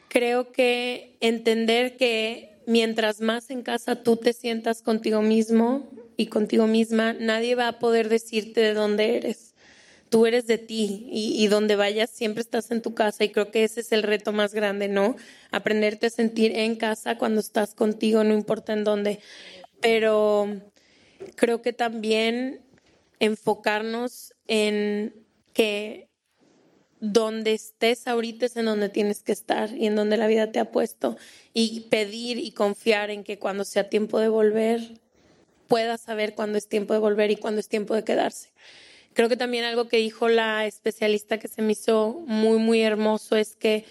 creo 0.08 0.52
que 0.52 1.16
entender 1.20 1.96
que 1.96 2.52
mientras 2.66 3.20
más 3.20 3.50
en 3.50 3.62
casa 3.62 4.02
tú 4.02 4.16
te 4.16 4.32
sientas 4.32 4.82
contigo 4.82 5.22
mismo 5.22 5.90
y 6.16 6.26
contigo 6.26 6.66
misma, 6.66 7.12
nadie 7.12 7.54
va 7.54 7.68
a 7.68 7.78
poder 7.78 8.08
decirte 8.08 8.60
de 8.60 8.74
dónde 8.74 9.16
eres 9.16 9.53
tú 10.14 10.26
eres 10.26 10.46
de 10.46 10.58
ti 10.58 11.08
y, 11.10 11.44
donde 11.48 11.74
vayas 11.74 12.08
siempre 12.08 12.40
estás 12.40 12.70
en 12.70 12.82
tu 12.82 12.94
casa 12.94 13.24
y 13.24 13.30
creo 13.30 13.50
que 13.50 13.64
ese 13.64 13.80
es 13.80 13.90
el 13.90 14.04
reto 14.04 14.32
más 14.32 14.54
grande, 14.54 14.86
¿no? 14.86 15.16
Aprenderte 15.50 16.06
a 16.06 16.10
sentir 16.10 16.56
en 16.56 16.76
casa 16.76 17.18
cuando 17.18 17.40
estás 17.40 17.74
contigo, 17.74 18.22
no 18.22 18.32
importa 18.32 18.74
en 18.74 18.84
dónde. 18.84 19.18
Pero 19.80 20.46
creo 21.34 21.62
que 21.62 21.72
también 21.72 22.60
enfocarnos 23.18 24.34
en 24.46 25.12
que 25.52 26.08
donde 27.00 27.52
estés 27.52 28.06
ahorita 28.06 28.46
es 28.46 28.56
en 28.56 28.66
donde 28.66 28.90
tienes 28.90 29.24
que 29.24 29.32
estar 29.32 29.76
y 29.76 29.88
en 29.88 29.96
donde 29.96 30.16
la 30.16 30.28
vida 30.28 30.52
te 30.52 30.60
ha 30.60 30.70
puesto 30.70 31.16
y 31.52 31.88
pedir 31.90 32.38
y 32.38 32.52
confiar 32.52 33.10
en 33.10 33.24
que 33.24 33.40
cuando 33.40 33.64
sea 33.64 33.88
tiempo 33.88 34.20
de 34.20 34.28
volver 34.28 35.00
puedas 35.66 36.02
saber 36.02 36.36
cuándo 36.36 36.56
es 36.56 36.68
tiempo 36.68 36.94
de 36.94 37.00
volver 37.00 37.32
y 37.32 37.36
cuándo 37.36 37.58
es 37.58 37.66
tiempo 37.66 37.96
de 37.96 38.04
quedarse. 38.04 38.54
Creo 39.14 39.28
que 39.28 39.36
también 39.36 39.64
algo 39.64 39.88
que 39.88 39.96
dijo 39.96 40.28
la 40.28 40.66
especialista 40.66 41.38
que 41.38 41.48
se 41.48 41.62
me 41.62 41.72
hizo 41.72 42.22
muy, 42.26 42.58
muy 42.58 42.82
hermoso 42.82 43.36
es 43.36 43.54
que 43.56 43.84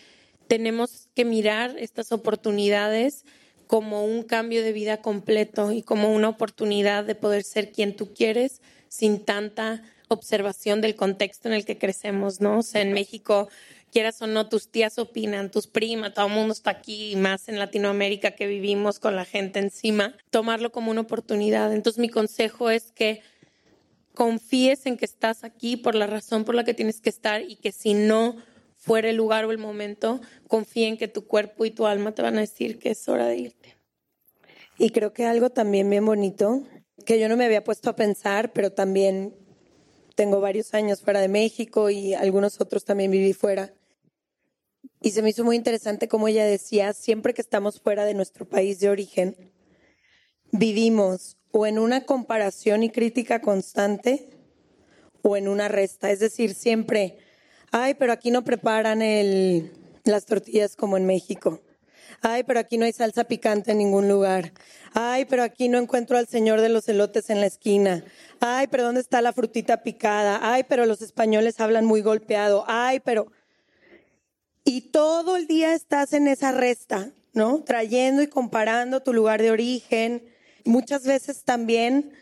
tenemos 0.48 1.08
que 1.16 1.26
mirar 1.26 1.76
estas 1.80 2.12
oportunidades 2.12 3.26
como 3.68 4.06
un 4.06 4.24
cambio 4.24 4.62
de 4.62 4.74
vida 4.74 4.98
completo 4.98 5.72
y 5.72 5.82
como 5.82 6.14
una 6.14 6.30
oportunidad 6.30 7.06
de 7.06 7.16
poder 7.16 7.44
ser 7.44 7.72
quien 7.72 7.96
tú 7.96 8.14
quieres 8.14 8.62
sin 8.90 9.24
tanta 9.24 9.82
observación 10.10 10.82
del 10.82 10.96
contexto 10.96 11.48
en 11.48 11.56
el 11.56 11.66
que 11.66 11.78
crecemos, 11.78 12.42
¿no? 12.42 12.60
O 12.60 12.62
sea, 12.62 12.82
en 12.82 12.94
México, 12.94 13.50
quieras 13.92 14.22
o 14.22 14.28
no, 14.28 14.48
tus 14.50 14.70
tías 14.70 15.00
opinan, 15.00 15.50
tus 15.50 15.68
primas, 15.68 16.14
todo 16.14 16.28
el 16.28 16.34
mundo 16.34 16.54
está 16.54 16.72
aquí, 16.72 17.16
más 17.16 17.48
en 17.48 17.58
Latinoamérica 17.58 18.32
que 18.32 18.46
vivimos 18.46 19.00
con 19.00 19.16
la 19.16 19.26
gente 19.26 19.60
encima, 19.60 20.16
tomarlo 20.30 20.72
como 20.72 20.92
una 20.92 21.02
oportunidad. 21.02 21.74
Entonces, 21.74 22.00
mi 22.00 22.10
consejo 22.10 22.70
es 22.70 22.92
que 22.92 23.22
confíes 24.14 24.86
en 24.86 24.98
que 24.98 25.06
estás 25.06 25.44
aquí 25.44 25.78
por 25.78 25.96
la 25.96 26.08
razón 26.08 26.46
por 26.46 26.56
la 26.56 26.64
que 26.64 26.74
tienes 26.74 27.02
que 27.02 27.10
estar 27.10 27.42
y 27.42 27.56
que 27.56 27.72
si 27.72 27.94
no 27.94 28.38
fuera 28.76 29.10
el 29.10 29.16
lugar 29.16 29.46
o 29.46 29.52
el 29.52 29.58
momento, 29.58 30.22
confía 30.48 30.88
en 30.88 30.98
que 30.98 31.08
tu 31.08 31.26
cuerpo 31.26 31.66
y 31.66 31.72
tu 31.72 31.88
alma 31.88 32.14
te 32.14 32.22
van 32.22 32.38
a 32.38 32.42
decir 32.42 32.80
que 32.80 32.92
es 32.92 33.08
hora 33.08 33.28
de 33.28 33.38
irte. 33.38 33.78
Y 34.78 34.90
creo 34.90 35.14
que 35.14 35.26
algo 35.26 35.50
también 35.52 35.90
bien 35.90 36.06
bonito, 36.06 36.64
que 37.06 37.20
yo 37.20 37.30
no 37.30 37.38
me 37.38 37.46
había 37.46 37.64
puesto 37.64 37.90
a 37.90 37.96
pensar, 37.96 38.52
pero 38.54 38.72
también 38.72 39.36
tengo 40.16 40.42
varios 40.42 40.74
años 40.74 41.02
fuera 41.02 41.22
de 41.22 41.28
México 41.28 41.90
y 41.90 42.14
algunos 42.14 42.60
otros 42.62 42.86
también 42.86 43.12
viví 43.12 43.34
fuera. 43.34 43.74
y 45.02 45.12
se 45.12 45.22
me 45.22 45.30
hizo 45.30 45.44
muy 45.44 45.56
interesante 45.56 46.08
como 46.08 46.28
ella 46.28 46.46
decía, 46.46 46.94
siempre 46.94 47.34
que 47.34 47.42
estamos 47.42 47.80
fuera 47.82 48.06
de 48.06 48.14
nuestro 48.14 48.48
país 48.48 48.80
de 48.80 48.90
origen, 48.90 49.36
vivimos 50.52 51.38
o 51.54 51.68
en 51.68 51.78
una 51.78 52.04
comparación 52.04 52.82
y 52.82 52.90
crítica 52.90 53.40
constante 53.40 54.28
o 55.22 55.38
en 55.38 55.48
una 55.48 55.68
resta. 55.68 56.10
Es 56.10 56.20
decir, 56.20 56.56
siempre, 56.56 57.20
ay, 57.72 57.94
pero 57.94 58.12
aquí 58.12 58.32
no 58.32 58.44
preparan 58.44 59.04
el, 59.04 59.72
las 60.04 60.26
tortillas 60.26 60.76
como 60.76 60.98
en 60.98 61.06
México. 61.06 61.62
Ay, 62.22 62.44
pero 62.44 62.60
aquí 62.60 62.80
no 62.80 62.86
hay 62.86 62.92
salsa 62.92 63.26
picante 63.26 63.72
en 63.72 63.78
ningún 63.78 64.10
lugar. 64.10 64.52
Ay, 64.94 65.26
pero 65.26 65.44
aquí 65.44 65.70
no 65.70 65.78
encuentro 65.78 66.18
al 66.18 66.28
señor 66.28 66.60
de 66.60 66.70
los 66.70 66.90
elotes 66.90 67.30
en 67.30 67.40
la 67.40 67.46
esquina. 67.46 68.04
Ay, 68.40 68.66
pero 68.68 68.84
¿dónde 68.84 69.02
está 69.02 69.22
la 69.22 69.32
frutita 69.32 69.84
picada? 69.84 70.40
Ay, 70.42 70.64
pero 70.68 70.88
los 70.88 71.04
españoles 71.04 71.60
hablan 71.60 71.86
muy 71.86 72.02
golpeado. 72.02 72.66
Ay, 72.68 73.00
pero... 73.00 73.32
Y 74.66 74.90
todo 74.90 75.36
el 75.36 75.46
día 75.46 75.76
estás 75.76 76.14
en 76.14 76.28
esa 76.28 76.52
resta, 76.52 77.12
¿no? 77.34 77.64
Trayendo 77.64 78.24
y 78.24 78.28
comparando 78.28 79.04
tu 79.04 79.14
lugar 79.14 79.42
de 79.42 79.52
origen. 79.52 80.33
Muchas 80.66 81.04
veces 81.04 81.44
también 81.44 82.14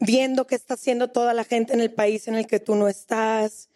viendo 0.00 0.46
qué 0.46 0.54
está 0.54 0.74
haciendo 0.74 1.08
toda 1.08 1.34
la 1.34 1.44
gente 1.44 1.72
en 1.72 1.80
el 1.80 1.92
país 1.92 2.28
en 2.28 2.34
el 2.34 2.46
que 2.46 2.60
tú 2.60 2.74
no 2.74 2.88
estás 2.88 3.70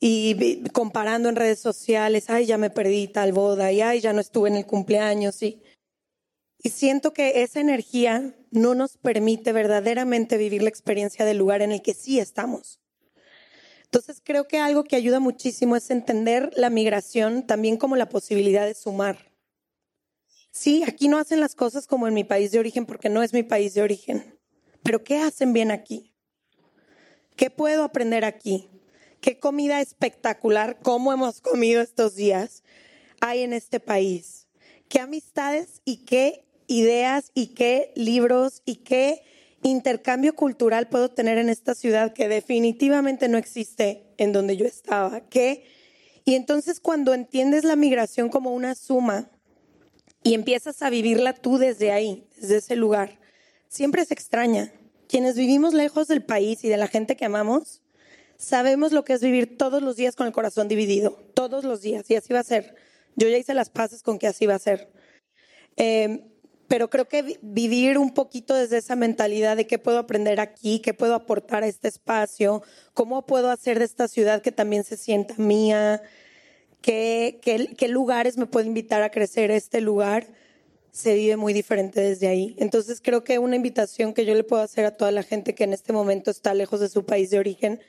y 0.00 0.62
comparando 0.72 1.28
en 1.28 1.36
redes 1.36 1.58
sociales, 1.58 2.30
ay, 2.30 2.46
ya 2.46 2.56
me 2.56 2.70
perdí 2.70 3.06
tal 3.06 3.32
boda, 3.32 3.70
y 3.70 3.82
ay, 3.82 4.00
ya 4.00 4.14
no 4.14 4.20
estuve 4.20 4.48
en 4.48 4.56
el 4.56 4.64
cumpleaños, 4.64 5.42
y, 5.42 5.62
y 6.62 6.70
siento 6.70 7.12
que 7.12 7.42
esa 7.42 7.60
energía 7.60 8.34
no 8.50 8.74
nos 8.74 8.96
permite 8.96 9.52
verdaderamente 9.52 10.38
vivir 10.38 10.62
la 10.62 10.70
experiencia 10.70 11.26
del 11.26 11.36
lugar 11.36 11.60
en 11.60 11.70
el 11.70 11.82
que 11.82 11.92
sí 11.92 12.18
estamos. 12.18 12.80
Entonces 13.84 14.22
creo 14.24 14.48
que 14.48 14.58
algo 14.58 14.84
que 14.84 14.96
ayuda 14.96 15.20
muchísimo 15.20 15.76
es 15.76 15.90
entender 15.90 16.50
la 16.56 16.70
migración 16.70 17.46
también 17.46 17.76
como 17.76 17.96
la 17.96 18.08
posibilidad 18.08 18.64
de 18.64 18.74
sumar. 18.74 19.29
Sí, 20.50 20.82
aquí 20.86 21.08
no 21.08 21.18
hacen 21.18 21.40
las 21.40 21.54
cosas 21.54 21.86
como 21.86 22.08
en 22.08 22.14
mi 22.14 22.24
país 22.24 22.50
de 22.50 22.58
origen 22.58 22.86
porque 22.86 23.08
no 23.08 23.22
es 23.22 23.32
mi 23.32 23.42
país 23.42 23.74
de 23.74 23.82
origen, 23.82 24.38
pero 24.82 25.04
¿qué 25.04 25.18
hacen 25.18 25.52
bien 25.52 25.70
aquí? 25.70 26.14
¿Qué 27.36 27.50
puedo 27.50 27.84
aprender 27.84 28.24
aquí? 28.24 28.68
qué 29.20 29.38
comida 29.38 29.80
espectacular, 29.80 30.78
cómo 30.82 31.12
hemos 31.12 31.40
comido 31.40 31.82
estos 31.82 32.14
días 32.16 32.62
hay 33.20 33.42
en 33.42 33.52
este 33.52 33.80
país. 33.80 34.48
Qué 34.88 35.00
amistades 35.00 35.82
y 35.84 36.04
qué 36.04 36.46
ideas 36.66 37.30
y 37.34 37.48
qué 37.48 37.92
libros 37.94 38.62
y 38.64 38.76
qué 38.76 39.22
intercambio 39.62 40.34
cultural 40.34 40.88
puedo 40.88 41.10
tener 41.10 41.36
en 41.36 41.50
esta 41.50 41.74
ciudad 41.74 42.14
que 42.14 42.28
definitivamente 42.28 43.28
no 43.28 43.36
existe 43.36 44.14
en 44.16 44.32
donde 44.32 44.56
yo 44.56 44.64
estaba. 44.64 45.28
¿Qué? 45.28 45.64
Y 46.24 46.34
entonces 46.34 46.80
cuando 46.80 47.12
entiendes 47.12 47.64
la 47.64 47.76
migración 47.76 48.30
como 48.30 48.54
una 48.54 48.74
suma 48.74 49.30
y 50.22 50.34
empiezas 50.34 50.82
a 50.82 50.90
vivirla 50.90 51.32
tú 51.32 51.58
desde 51.58 51.92
ahí, 51.92 52.26
desde 52.36 52.58
ese 52.58 52.76
lugar, 52.76 53.18
siempre 53.68 54.04
se 54.04 54.14
extraña. 54.14 54.72
Quienes 55.08 55.36
vivimos 55.36 55.74
lejos 55.74 56.08
del 56.08 56.22
país 56.22 56.64
y 56.64 56.68
de 56.68 56.76
la 56.76 56.86
gente 56.86 57.16
que 57.16 57.24
amamos, 57.24 57.82
sabemos 58.36 58.92
lo 58.92 59.04
que 59.04 59.14
es 59.14 59.22
vivir 59.22 59.56
todos 59.56 59.82
los 59.82 59.96
días 59.96 60.16
con 60.16 60.26
el 60.26 60.32
corazón 60.32 60.68
dividido, 60.68 61.12
todos 61.34 61.64
los 61.64 61.80
días, 61.80 62.10
y 62.10 62.16
así 62.16 62.32
va 62.32 62.40
a 62.40 62.44
ser. 62.44 62.74
Yo 63.16 63.28
ya 63.28 63.38
hice 63.38 63.54
las 63.54 63.70
paces 63.70 64.02
con 64.02 64.18
que 64.18 64.26
así 64.26 64.46
va 64.46 64.54
a 64.54 64.58
ser. 64.58 64.90
Em, 65.76 66.22
pero 66.68 66.88
creo 66.88 67.08
que 67.08 67.38
vivir 67.42 67.98
un 67.98 68.14
poquito 68.14 68.54
desde 68.54 68.78
esa 68.78 68.94
mentalidad 68.94 69.56
de 69.56 69.66
qué 69.66 69.78
puedo 69.78 69.98
aprender 69.98 70.38
aquí, 70.38 70.80
qué 70.80 70.94
puedo 70.94 71.14
aportar 71.14 71.64
a 71.64 71.66
este 71.66 71.88
espacio, 71.88 72.62
cómo 72.94 73.26
puedo 73.26 73.50
hacer 73.50 73.80
de 73.80 73.86
esta 73.86 74.06
ciudad 74.06 74.40
que 74.40 74.52
también 74.52 74.84
se 74.84 74.96
sienta 74.96 75.34
mía, 75.36 76.00
qué, 76.82 77.38
qué, 77.42 77.74
qué 77.76 77.88
lugares 77.88 78.36
me 78.36 78.46
puedo 78.46 78.66
invitar 78.66 79.02
a 79.02 79.10
crecer 79.10 79.50
este 79.50 79.80
lugar, 79.80 80.26
se 80.92 81.14
vive 81.14 81.36
muy 81.36 81.52
diferente 81.52 82.00
desde 82.00 82.28
ahí. 82.28 82.54
Entonces 82.58 83.00
creo 83.02 83.24
que 83.24 83.38
una 83.38 83.56
invitación 83.56 84.12
que 84.12 84.24
yo 84.24 84.34
le 84.34 84.44
puedo 84.44 84.62
hacer 84.62 84.84
a 84.84 84.96
toda 84.96 85.12
la 85.12 85.22
gente 85.22 85.54
que 85.54 85.64
en 85.64 85.72
este 85.72 85.92
momento 85.92 86.30
está 86.30 86.54
lejos 86.54 86.80
de 86.80 86.88
su 86.88 87.04
país 87.04 87.30
de 87.30 87.38
origen 87.38 87.80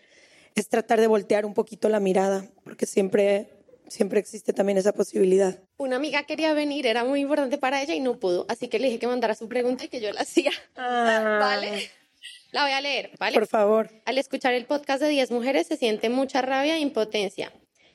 es 0.56 0.70
tratar 0.70 1.00
de 1.00 1.08
voltear 1.08 1.46
un 1.46 1.54
poquito 1.54 1.90
la 1.90 2.00
mirada, 2.00 2.46
porque 2.64 2.86
siempre, 2.86 3.50
siempre 3.88 4.20
existe 4.20 4.54
también 4.54 4.78
esa 4.78 4.94
posibilidad. 4.94 5.60
Una 5.78 5.96
amiga 5.96 6.24
quería 6.24 6.54
venir, 6.54 6.86
era 6.88 7.04
muy 7.04 7.22
importante 7.22 7.58
para 7.58 7.82
ella 7.82 7.96
y 7.96 8.00
no 8.02 8.20
pudo, 8.20 8.46
así 8.50 8.68
que 8.68 8.80
le 8.80 8.88
dije 8.88 9.00
que 9.00 9.08
mandara 9.08 9.36
su 9.36 9.48
pregunta 9.48 9.86
y 9.86 9.88
que 9.88 10.02
yo 10.02 10.12
la 10.12 10.22
hacía. 10.22 10.52
Ah. 10.76 11.38
¿Vale? 11.40 11.90
La 12.52 12.64
voy 12.64 12.74
a 12.74 12.82
leer, 12.82 13.12
¿vale? 13.18 13.34
Por 13.34 13.48
favor. 13.48 13.90
Al 14.06 14.18
escuchar 14.18 14.54
el 14.54 14.66
podcast 14.66 15.02
de 15.02 15.10
10 15.10 15.32
mujeres 15.32 15.68
se 15.68 15.78
siente 15.78 16.10
mucha 16.10 16.42
rabia 16.42 16.76
e 16.76 16.80
impotencia. 16.80 17.52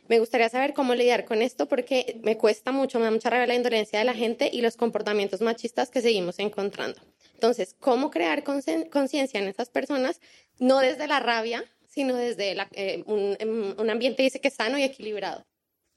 Me 0.09 0.19
gustaría 0.19 0.49
saber 0.49 0.73
cómo 0.73 0.95
lidiar 0.95 1.25
con 1.25 1.43
esto 1.43 1.67
porque 1.67 2.21
me 2.23 2.37
cuesta 2.37 2.73
mucho, 2.73 2.99
me 2.99 3.07
da 3.07 3.11
mucha 3.11 3.31
rabia 3.31 3.47
la 3.47 3.55
indolencia 3.55 3.99
de 3.99 4.05
la 4.05 4.15
gente 4.15 4.51
y 4.53 4.61
los 4.61 4.77
comportamientos 4.77 5.41
machistas 5.41 5.91
que 5.91 6.01
seguimos 6.01 6.39
encontrando. 6.39 7.01
Entonces, 7.35 7.75
¿cómo 7.79 8.11
crear 8.11 8.45
conciencia 8.45 9.41
en 9.41 9.49
esas 9.49 9.69
personas? 9.69 10.21
No 10.59 10.79
desde 10.79 11.07
la 11.07 11.21
rabia, 11.21 11.65
sino 11.89 12.15
desde 12.15 12.57
eh, 12.73 13.03
un, 13.07 13.37
un, 13.79 13.91
ambiente, 13.91 14.23
dice 14.23 14.41
que 14.41 14.51
sano 14.51 14.79
y 14.79 14.83
equilibrado. 14.83 15.45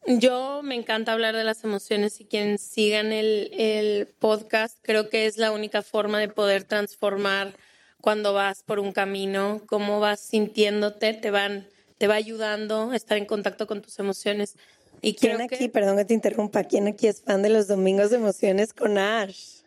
Yo 0.08 0.62
me 0.64 0.76
encanta 0.76 1.14
hablar 1.14 1.36
de 1.36 1.44
las 1.44 1.64
emociones 1.64 2.20
y 2.22 2.26
quien 2.26 2.58
sigan 2.58 3.12
el 3.12 4.08
podcast, 4.20 4.78
creo 4.82 5.10
que 5.10 5.26
es 5.26 5.38
la 5.38 5.52
única 5.52 5.82
forma 5.82 6.20
de 6.20 6.30
poder 6.30 6.64
transformar 6.64 7.54
cuando 8.02 8.34
vas 8.34 8.64
por 8.64 8.80
un 8.80 8.92
camino, 8.92 9.62
cómo 9.68 10.00
vas 10.00 10.22
sintiéndote, 10.22 11.14
te 11.14 11.32
van, 11.32 11.68
te 12.00 12.08
va 12.08 12.16
ayudando 12.16 12.92
a 12.92 12.96
estar 12.96 13.18
en 13.18 13.26
contacto 13.26 13.68
con 13.68 13.82
tus 13.82 14.00
emociones. 14.00 14.56
Y 15.02 15.14
¿Quién 15.14 15.42
aquí, 15.42 15.68
perdón 15.68 15.98
que 15.98 16.06
te 16.06 16.14
interrumpa, 16.14 16.64
quién 16.64 16.88
aquí 16.88 17.08
es 17.08 17.22
fan 17.22 17.44
de 17.44 17.50
los 17.50 17.68
domingos 17.68 18.10
de 18.10 18.16
emociones 18.16 18.74
con 18.74 18.98
Ash? 18.98 19.60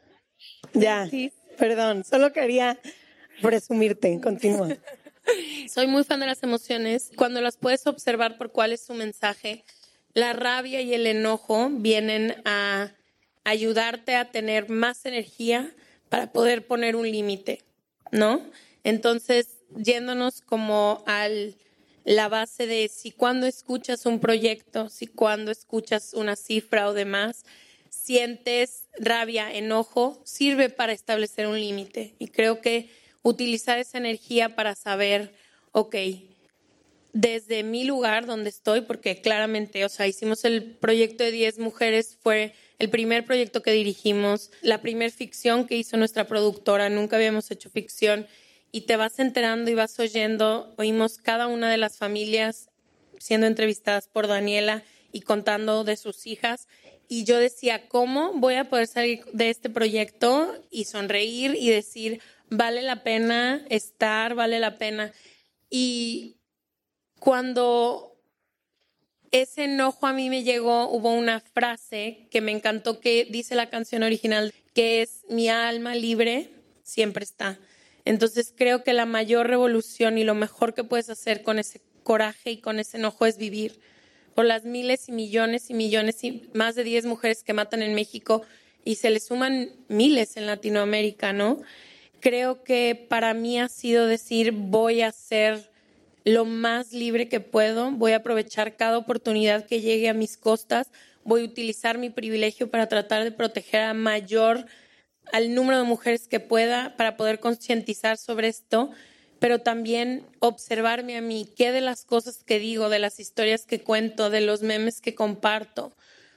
Ya, 0.72 1.08
perdón, 1.58 2.04
solo 2.04 2.32
quería 2.32 2.78
presumirte, 3.40 4.18
continúa. 4.20 4.68
Soy 5.68 5.86
muy 5.86 6.04
fan 6.04 6.20
de 6.20 6.26
las 6.26 6.42
emociones. 6.42 7.10
Cuando 7.16 7.40
las 7.40 7.56
puedes 7.56 7.86
observar 7.86 8.38
por 8.38 8.50
cuál 8.50 8.72
es 8.72 8.80
su 8.80 8.94
mensaje, 8.94 9.64
la 10.14 10.32
rabia 10.32 10.80
y 10.80 10.94
el 10.94 11.06
enojo 11.06 11.68
vienen 11.70 12.34
a 12.44 12.92
ayudarte 13.44 14.16
a 14.16 14.30
tener 14.30 14.70
más 14.70 15.04
energía 15.04 15.70
para 16.08 16.32
poder 16.32 16.66
poner 16.66 16.96
un 16.96 17.10
límite, 17.10 17.60
¿no? 18.10 18.42
Entonces, 18.84 19.48
yéndonos 19.76 20.40
como 20.40 21.04
a 21.06 21.28
la 22.04 22.28
base 22.28 22.66
de 22.66 22.88
si 22.88 23.10
cuando 23.10 23.46
escuchas 23.46 24.06
un 24.06 24.20
proyecto, 24.20 24.88
si 24.88 25.06
cuando 25.06 25.50
escuchas 25.50 26.14
una 26.14 26.36
cifra 26.36 26.88
o 26.88 26.94
demás, 26.94 27.44
sientes 27.90 28.88
rabia, 28.98 29.52
enojo, 29.52 30.20
sirve 30.24 30.68
para 30.70 30.92
establecer 30.92 31.46
un 31.46 31.60
límite. 31.60 32.14
Y 32.18 32.28
creo 32.28 32.60
que 32.60 32.88
utilizar 33.22 33.78
esa 33.78 33.98
energía 33.98 34.56
para 34.56 34.74
saber, 34.74 35.34
ok, 35.72 35.96
desde 37.12 37.62
mi 37.62 37.84
lugar 37.84 38.26
donde 38.26 38.50
estoy, 38.50 38.80
porque 38.80 39.20
claramente, 39.20 39.84
o 39.84 39.88
sea, 39.88 40.06
hicimos 40.06 40.44
el 40.44 40.64
proyecto 40.64 41.24
de 41.24 41.30
10 41.30 41.58
mujeres, 41.58 42.16
fue 42.20 42.54
el 42.78 42.90
primer 42.90 43.24
proyecto 43.24 43.62
que 43.62 43.72
dirigimos, 43.72 44.50
la 44.62 44.80
primer 44.80 45.10
ficción 45.10 45.66
que 45.66 45.76
hizo 45.76 45.96
nuestra 45.96 46.26
productora, 46.26 46.88
nunca 46.88 47.16
habíamos 47.16 47.50
hecho 47.50 47.70
ficción, 47.70 48.26
y 48.72 48.82
te 48.82 48.96
vas 48.96 49.18
enterando 49.18 49.70
y 49.70 49.74
vas 49.74 49.98
oyendo, 50.00 50.74
oímos 50.78 51.18
cada 51.18 51.46
una 51.46 51.70
de 51.70 51.76
las 51.76 51.98
familias 51.98 52.70
siendo 53.18 53.46
entrevistadas 53.46 54.08
por 54.08 54.26
Daniela 54.26 54.82
y 55.12 55.20
contando 55.20 55.84
de 55.84 55.96
sus 55.96 56.26
hijas. 56.26 56.66
Y 57.06 57.24
yo 57.24 57.38
decía, 57.38 57.88
¿cómo 57.88 58.32
voy 58.32 58.54
a 58.54 58.70
poder 58.70 58.86
salir 58.86 59.24
de 59.32 59.50
este 59.50 59.68
proyecto 59.68 60.58
y 60.70 60.84
sonreír 60.84 61.54
y 61.54 61.68
decir, 61.68 62.20
vale 62.48 62.82
la 62.82 63.02
pena 63.02 63.64
estar, 63.68 64.34
vale 64.34 64.58
la 64.58 64.76
pena. 64.76 65.12
Y 65.70 66.36
cuando 67.18 68.18
ese 69.30 69.64
enojo 69.64 70.06
a 70.06 70.12
mí 70.12 70.28
me 70.28 70.42
llegó, 70.42 70.88
hubo 70.90 71.12
una 71.12 71.40
frase 71.40 72.28
que 72.30 72.40
me 72.40 72.52
encantó 72.52 73.00
que 73.00 73.26
dice 73.30 73.54
la 73.54 73.70
canción 73.70 74.02
original, 74.02 74.52
que 74.74 75.02
es 75.02 75.24
mi 75.28 75.48
alma 75.48 75.94
libre 75.94 76.50
siempre 76.82 77.24
está. 77.24 77.58
Entonces 78.04 78.52
creo 78.56 78.82
que 78.82 78.92
la 78.92 79.06
mayor 79.06 79.48
revolución 79.48 80.18
y 80.18 80.24
lo 80.24 80.34
mejor 80.34 80.74
que 80.74 80.84
puedes 80.84 81.10
hacer 81.10 81.42
con 81.42 81.58
ese 81.58 81.80
coraje 82.02 82.50
y 82.50 82.56
con 82.58 82.78
ese 82.78 82.96
enojo 82.96 83.26
es 83.26 83.38
vivir 83.38 83.80
por 84.34 84.44
las 84.44 84.64
miles 84.64 85.08
y 85.08 85.12
millones 85.12 85.70
y 85.70 85.74
millones 85.74 86.24
y 86.24 86.50
más 86.54 86.74
de 86.74 86.84
10 86.84 87.06
mujeres 87.06 87.44
que 87.44 87.52
matan 87.52 87.82
en 87.82 87.94
México 87.94 88.42
y 88.84 88.96
se 88.96 89.10
le 89.10 89.20
suman 89.20 89.70
miles 89.88 90.36
en 90.36 90.46
Latinoamérica, 90.46 91.32
¿no? 91.32 91.62
creo 92.22 92.62
que 92.62 93.06
para 93.08 93.34
mí 93.34 93.60
ha 93.60 93.68
sido 93.68 94.06
decir 94.06 94.52
voy 94.52 95.02
a 95.02 95.12
ser 95.12 95.70
lo 96.24 96.44
más 96.44 96.92
libre 96.92 97.28
que 97.28 97.40
puedo, 97.40 97.90
voy 97.90 98.12
a 98.12 98.18
aprovechar 98.18 98.76
cada 98.76 98.96
oportunidad 98.96 99.66
que 99.66 99.80
llegue 99.80 100.08
a 100.08 100.14
mis 100.14 100.38
costas, 100.38 100.92
voy 101.24 101.42
a 101.42 101.44
utilizar 101.44 101.98
mi 101.98 102.10
privilegio 102.10 102.70
para 102.70 102.86
tratar 102.86 103.24
de 103.24 103.32
proteger 103.32 103.82
a 103.82 103.92
mayor 103.92 104.66
al 105.30 105.54
número 105.54 105.78
de 105.78 105.84
mujeres 105.84 106.28
que 106.28 106.40
pueda 106.40 106.96
para 106.96 107.16
poder 107.16 107.40
concientizar 107.40 108.18
sobre 108.18 108.48
esto, 108.48 108.90
pero 109.38 109.58
también 109.58 110.24
observarme 110.38 111.16
a 111.16 111.20
mí, 111.20 111.48
qué 111.56 111.72
de 111.72 111.80
las 111.80 112.04
cosas 112.04 112.44
que 112.44 112.58
digo, 112.58 112.88
de 112.88 112.98
las 112.98 113.18
historias 113.18 113.66
que 113.66 113.80
cuento, 113.80 114.30
de 114.30 114.40
los 114.40 114.62
memes 114.62 115.00
que 115.00 115.14
comparto, 115.14 115.92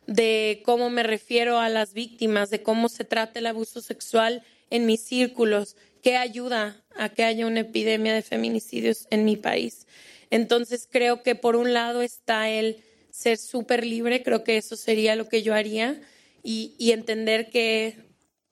de 0.07 0.61
cómo 0.65 0.89
me 0.89 1.03
refiero 1.03 1.59
a 1.59 1.69
las 1.69 1.93
víctimas, 1.93 2.49
de 2.49 2.63
cómo 2.63 2.89
se 2.89 3.03
trata 3.03 3.39
el 3.39 3.45
abuso 3.47 3.81
sexual 3.81 4.43
en 4.69 4.85
mis 4.85 5.01
círculos, 5.01 5.75
qué 6.01 6.17
ayuda 6.17 6.83
a 6.95 7.09
que 7.09 7.23
haya 7.23 7.47
una 7.47 7.61
epidemia 7.61 8.13
de 8.13 8.21
feminicidios 8.21 9.07
en 9.09 9.25
mi 9.25 9.35
país. 9.35 9.85
Entonces 10.31 10.87
creo 10.89 11.21
que 11.21 11.35
por 11.35 11.55
un 11.55 11.73
lado 11.73 12.01
está 12.01 12.49
el 12.49 12.83
ser 13.11 13.37
súper 13.37 13.85
libre, 13.85 14.23
creo 14.23 14.43
que 14.43 14.57
eso 14.57 14.75
sería 14.75 15.15
lo 15.15 15.29
que 15.29 15.43
yo 15.43 15.53
haría, 15.53 16.01
y, 16.43 16.75
y 16.77 16.91
entender 16.91 17.49
que 17.49 18.04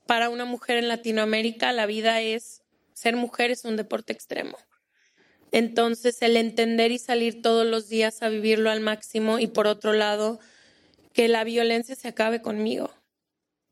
para 0.06 0.30
una 0.30 0.46
mujer 0.46 0.78
en 0.78 0.88
Latinoamérica 0.88 1.72
la 1.72 1.86
vida 1.86 2.22
es, 2.22 2.62
ser 2.94 3.16
mujer 3.16 3.52
es 3.52 3.66
un 3.66 3.76
deporte 3.76 4.14
extremo. 4.14 4.58
Entonces 5.52 6.22
el 6.22 6.36
entender 6.36 6.92
y 6.92 6.98
salir 6.98 7.42
todos 7.42 7.66
los 7.66 7.88
días 7.88 8.24
a 8.24 8.30
vivirlo 8.30 8.72
al 8.72 8.80
máximo 8.80 9.40
y 9.40 9.48
por 9.48 9.68
otro 9.68 9.94
lado, 9.94 10.40
que 11.14 11.28
la 11.28 11.44
violencia 11.44 11.96
se 11.96 12.08
acabe 12.08 12.42
conmigo, 12.42 12.92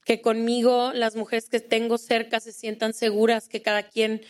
que 0.05 0.21
conmigo 0.21 0.91
las 0.93 1.15
mujeres 1.15 1.50
que 1.50 1.59
tengo 1.59 1.97
cerca 1.97 2.39
se 2.39 2.51
sientan 2.51 2.93
seguras, 2.93 3.47
que 3.47 3.63
cada 3.63 3.83
quien, 3.83 4.21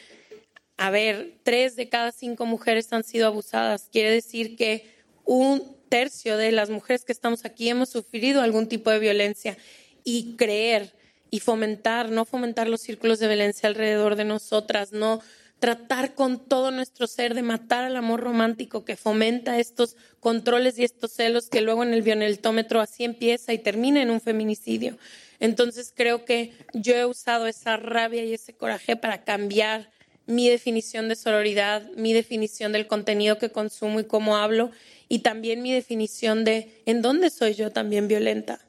a 0.77 0.89
ver, 0.91 1.39
tres 1.43 1.75
de 1.75 1.89
cada 1.89 2.13
cinco 2.13 2.45
mujeres 2.45 2.91
han 2.93 3.03
sido 3.03 3.27
abusadas. 3.27 3.89
Quiere 3.91 4.11
decir 4.11 4.55
que 4.55 4.89
un 5.25 5.75
tercio 5.89 6.37
de 6.37 6.53
las 6.53 6.69
mujeres 6.69 7.03
que 7.03 7.11
estamos 7.11 7.43
aquí 7.43 7.67
hemos 7.67 7.89
sufrido 7.89 8.41
algún 8.41 8.67
tipo 8.69 8.91
de 8.91 8.99
violencia 8.99 9.57
y 10.05 10.37
creer 10.37 10.93
y 11.31 11.39
fomentar, 11.39 12.11
no 12.11 12.25
fomentar 12.25 12.67
los 12.67 12.81
círculos 12.81 13.17
de 13.19 13.27
violencia 13.27 13.67
alrededor 13.67 14.15
de 14.15 14.25
nosotras, 14.25 14.91
no 14.91 15.21
tratar 15.59 16.15
con 16.15 16.39
todo 16.39 16.71
nuestro 16.71 17.07
ser 17.07 17.35
de 17.35 17.43
matar 17.43 17.83
al 17.83 17.95
amor 17.95 18.19
romántico 18.19 18.83
que 18.83 18.97
fomenta 18.97 19.59
estos 19.59 19.95
controles 20.19 20.77
y 20.77 20.83
estos 20.83 21.11
celos 21.11 21.49
que 21.49 21.61
luego 21.61 21.83
en 21.83 21.93
el 21.93 22.01
bioneltómetro 22.01 22.81
así 22.81 23.03
empieza 23.03 23.53
y 23.53 23.59
termina 23.59 24.01
en 24.01 24.09
un 24.09 24.19
feminicidio. 24.19 24.97
Entonces 25.39 25.93
creo 25.95 26.25
que 26.25 26.51
yo 26.73 26.95
he 26.95 27.05
usado 27.05 27.47
esa 27.47 27.77
rabia 27.77 28.25
y 28.25 28.33
ese 28.33 28.53
coraje 28.53 28.95
para 28.95 29.23
cambiar 29.23 29.89
mi 30.25 30.49
definición 30.49 31.09
de 31.09 31.15
sororidad, 31.15 31.89
mi 31.95 32.13
definición 32.13 32.71
del 32.71 32.87
contenido 32.87 33.37
que 33.37 33.51
consumo 33.51 33.99
y 33.99 34.05
cómo 34.05 34.37
hablo, 34.37 34.71
y 35.09 35.19
también 35.19 35.61
mi 35.61 35.73
definición 35.73 36.43
de 36.43 36.81
en 36.85 37.01
dónde 37.01 37.29
soy 37.29 37.53
yo 37.53 37.71
también 37.71 38.07
violenta, 38.07 38.59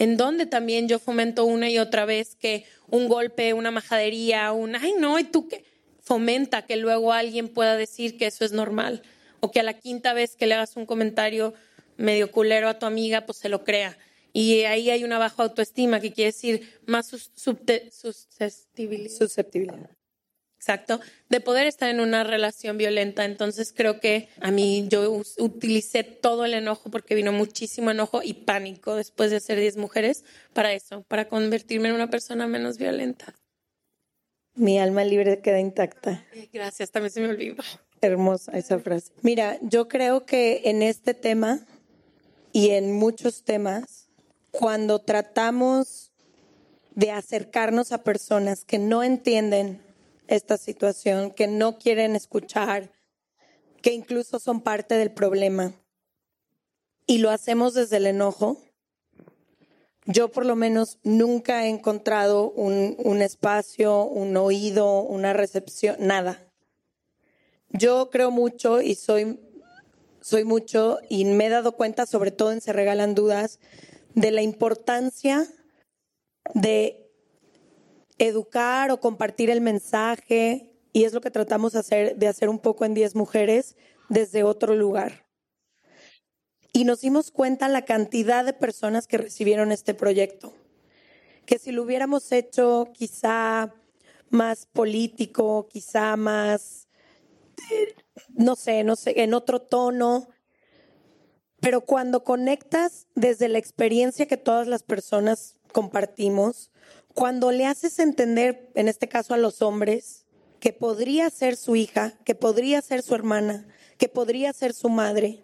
en 0.00 0.16
dónde 0.16 0.46
también 0.46 0.88
yo 0.88 0.98
fomento 0.98 1.44
una 1.44 1.70
y 1.70 1.78
otra 1.78 2.06
vez 2.06 2.34
que 2.34 2.64
un 2.88 3.06
golpe, 3.06 3.52
una 3.52 3.70
majadería, 3.70 4.50
un, 4.50 4.74
ay 4.74 4.94
no, 4.98 5.16
¿y 5.20 5.24
tú 5.24 5.46
qué? 5.46 5.64
fomenta 6.10 6.66
que 6.66 6.76
luego 6.76 7.12
alguien 7.12 7.48
pueda 7.48 7.76
decir 7.76 8.18
que 8.18 8.26
eso 8.26 8.44
es 8.44 8.50
normal 8.50 9.02
o 9.38 9.52
que 9.52 9.60
a 9.60 9.62
la 9.62 9.74
quinta 9.74 10.12
vez 10.12 10.34
que 10.34 10.48
le 10.48 10.54
hagas 10.54 10.76
un 10.76 10.84
comentario 10.84 11.54
medio 11.98 12.32
culero 12.32 12.68
a 12.68 12.80
tu 12.80 12.86
amiga, 12.86 13.26
pues 13.26 13.38
se 13.38 13.48
lo 13.48 13.62
crea. 13.62 13.96
Y 14.32 14.62
ahí 14.62 14.90
hay 14.90 15.04
una 15.04 15.18
baja 15.18 15.44
autoestima, 15.44 16.00
que 16.00 16.12
quiere 16.12 16.32
decir 16.32 16.80
más 16.84 17.06
susceptibilidad. 17.06 19.16
Susceptibilidad. 19.16 19.90
Exacto, 20.60 21.00
de 21.30 21.40
poder 21.40 21.66
estar 21.66 21.88
en 21.88 22.00
una 22.00 22.22
relación 22.22 22.76
violenta. 22.76 23.24
Entonces 23.24 23.72
creo 23.74 23.98
que 23.98 24.28
a 24.42 24.50
mí 24.50 24.86
yo 24.90 25.22
utilicé 25.38 26.04
todo 26.04 26.44
el 26.44 26.52
enojo 26.52 26.90
porque 26.90 27.14
vino 27.14 27.32
muchísimo 27.32 27.90
enojo 27.90 28.20
y 28.22 28.34
pánico 28.34 28.94
después 28.94 29.30
de 29.30 29.40
ser 29.40 29.58
10 29.58 29.78
mujeres 29.78 30.22
para 30.52 30.74
eso, 30.74 31.02
para 31.08 31.28
convertirme 31.28 31.88
en 31.88 31.94
una 31.94 32.10
persona 32.10 32.46
menos 32.46 32.76
violenta. 32.76 33.34
Mi 34.54 34.78
alma 34.78 35.02
libre 35.02 35.40
queda 35.40 35.60
intacta. 35.60 36.26
Gracias, 36.52 36.90
también 36.90 37.10
se 37.10 37.22
me 37.22 37.28
olvidó. 37.28 37.62
Hermosa 38.02 38.52
esa 38.52 38.78
frase. 38.80 39.12
Mira, 39.22 39.56
yo 39.62 39.88
creo 39.88 40.26
que 40.26 40.60
en 40.66 40.82
este 40.82 41.14
tema 41.14 41.66
y 42.52 42.70
en 42.70 42.92
muchos 42.92 43.44
temas, 43.44 44.10
cuando 44.50 44.98
tratamos 44.98 46.12
de 46.94 47.12
acercarnos 47.12 47.92
a 47.92 48.04
personas 48.04 48.66
que 48.66 48.78
no 48.78 49.02
entienden 49.02 49.80
esta 50.30 50.56
situación, 50.56 51.32
que 51.32 51.46
no 51.46 51.78
quieren 51.78 52.16
escuchar, 52.16 52.92
que 53.82 53.92
incluso 53.92 54.38
son 54.38 54.62
parte 54.62 54.94
del 54.94 55.10
problema, 55.10 55.74
y 57.06 57.18
lo 57.18 57.30
hacemos 57.30 57.74
desde 57.74 57.96
el 57.96 58.06
enojo, 58.06 58.58
yo 60.06 60.28
por 60.28 60.46
lo 60.46 60.54
menos 60.56 60.98
nunca 61.02 61.66
he 61.66 61.68
encontrado 61.68 62.50
un, 62.52 63.20
espacio, 63.20 64.04
un 64.04 64.36
oído, 64.36 65.00
una 65.00 65.32
recepción, 65.32 65.96
nada. 65.98 66.40
Yo 67.70 68.10
creo 68.10 68.30
mucho 68.30 68.80
y 68.80 68.94
soy, 68.94 69.40
soy 70.20 70.44
mucho 70.44 70.98
y 71.08 71.24
me 71.24 71.46
he 71.46 71.48
dado 71.48 71.72
cuenta, 71.72 72.06
sobre 72.06 72.30
todo 72.30 72.52
en 72.52 72.60
Se 72.60 72.72
Regalan 72.72 73.14
Dudas, 73.14 73.58
de 74.14 74.30
la 74.30 74.42
importancia 74.42 75.46
de 76.54 77.09
educar 78.28 78.90
o 78.90 79.00
compartir 79.00 79.50
el 79.50 79.60
mensaje 79.60 80.72
y 80.92 81.04
es 81.04 81.12
lo 81.12 81.20
que 81.20 81.30
tratamos 81.30 81.74
hacer, 81.74 82.16
de 82.16 82.28
hacer 82.28 82.48
un 82.48 82.58
poco 82.58 82.84
en 82.84 82.94
10 82.94 83.14
mujeres 83.16 83.76
desde 84.08 84.44
otro 84.44 84.74
lugar 84.76 85.30
y 86.72 86.84
nos 86.84 87.00
dimos 87.00 87.30
cuenta 87.30 87.68
la 87.68 87.84
cantidad 87.84 88.44
de 88.44 88.52
personas 88.52 89.06
que 89.06 89.18
recibieron 89.18 89.72
este 89.72 89.94
proyecto. 89.94 90.52
Que 91.46 91.58
si 91.58 91.72
lo 91.72 91.82
hubiéramos 91.82 92.30
hecho 92.32 92.88
quizá 92.92 93.74
más 94.28 94.66
político, 94.66 95.68
quizá 95.68 96.16
más, 96.16 96.88
eh, 97.72 97.94
no 98.28 98.54
sé, 98.54 98.84
no 98.84 98.94
sé, 98.94 99.22
en 99.22 99.34
otro 99.34 99.60
tono, 99.60 100.28
pero 101.60 101.80
cuando 101.80 102.22
conectas 102.22 103.08
desde 103.14 103.48
la 103.48 103.58
experiencia 103.58 104.26
que 104.26 104.36
todas 104.36 104.68
las 104.68 104.82
personas 104.82 105.58
compartimos, 105.72 106.70
cuando 107.14 107.52
le 107.52 107.66
haces 107.66 107.98
entender, 107.98 108.70
en 108.74 108.88
este 108.88 109.08
caso 109.08 109.34
a 109.34 109.38
los 109.38 109.62
hombres, 109.62 110.26
que 110.60 110.72
podría 110.72 111.30
ser 111.30 111.56
su 111.56 111.74
hija, 111.76 112.18
que 112.24 112.34
podría 112.34 112.82
ser 112.82 113.02
su 113.02 113.14
hermana, 113.14 113.66
que 113.98 114.08
podría 114.08 114.52
ser 114.52 114.74
su 114.74 114.88
madre, 114.88 115.42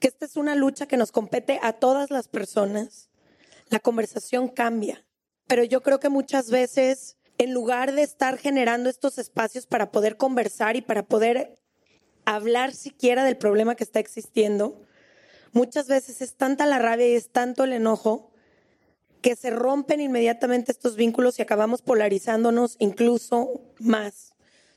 que 0.00 0.08
esta 0.08 0.24
es 0.24 0.36
una 0.36 0.54
lucha 0.54 0.86
que 0.86 0.96
nos 0.96 1.12
compete 1.12 1.60
a 1.62 1.74
todas 1.74 2.10
las 2.10 2.28
personas, 2.28 3.08
la 3.68 3.80
conversación 3.80 4.48
cambia. 4.48 5.04
Pero 5.46 5.62
yo 5.64 5.82
creo 5.82 6.00
que 6.00 6.08
muchas 6.08 6.50
veces, 6.50 7.16
en 7.38 7.52
lugar 7.52 7.92
de 7.92 8.02
estar 8.02 8.38
generando 8.38 8.90
estos 8.90 9.18
espacios 9.18 9.66
para 9.66 9.92
poder 9.92 10.16
conversar 10.16 10.76
y 10.76 10.82
para 10.82 11.06
poder 11.06 11.54
hablar 12.24 12.74
siquiera 12.74 13.24
del 13.24 13.36
problema 13.36 13.76
que 13.76 13.84
está 13.84 14.00
existiendo, 14.00 14.82
muchas 15.52 15.86
veces 15.86 16.20
es 16.20 16.34
tanta 16.34 16.66
la 16.66 16.78
rabia 16.78 17.08
y 17.08 17.14
es 17.14 17.30
tanto 17.30 17.64
el 17.64 17.72
enojo 17.72 18.32
que 19.26 19.34
se 19.34 19.50
rompen 19.50 20.00
inmediatamente 20.00 20.70
estos 20.70 20.94
vínculos 20.94 21.40
y 21.40 21.42
acabamos 21.42 21.82
polarizándonos 21.82 22.76
incluso 22.78 23.60
más. 23.80 24.34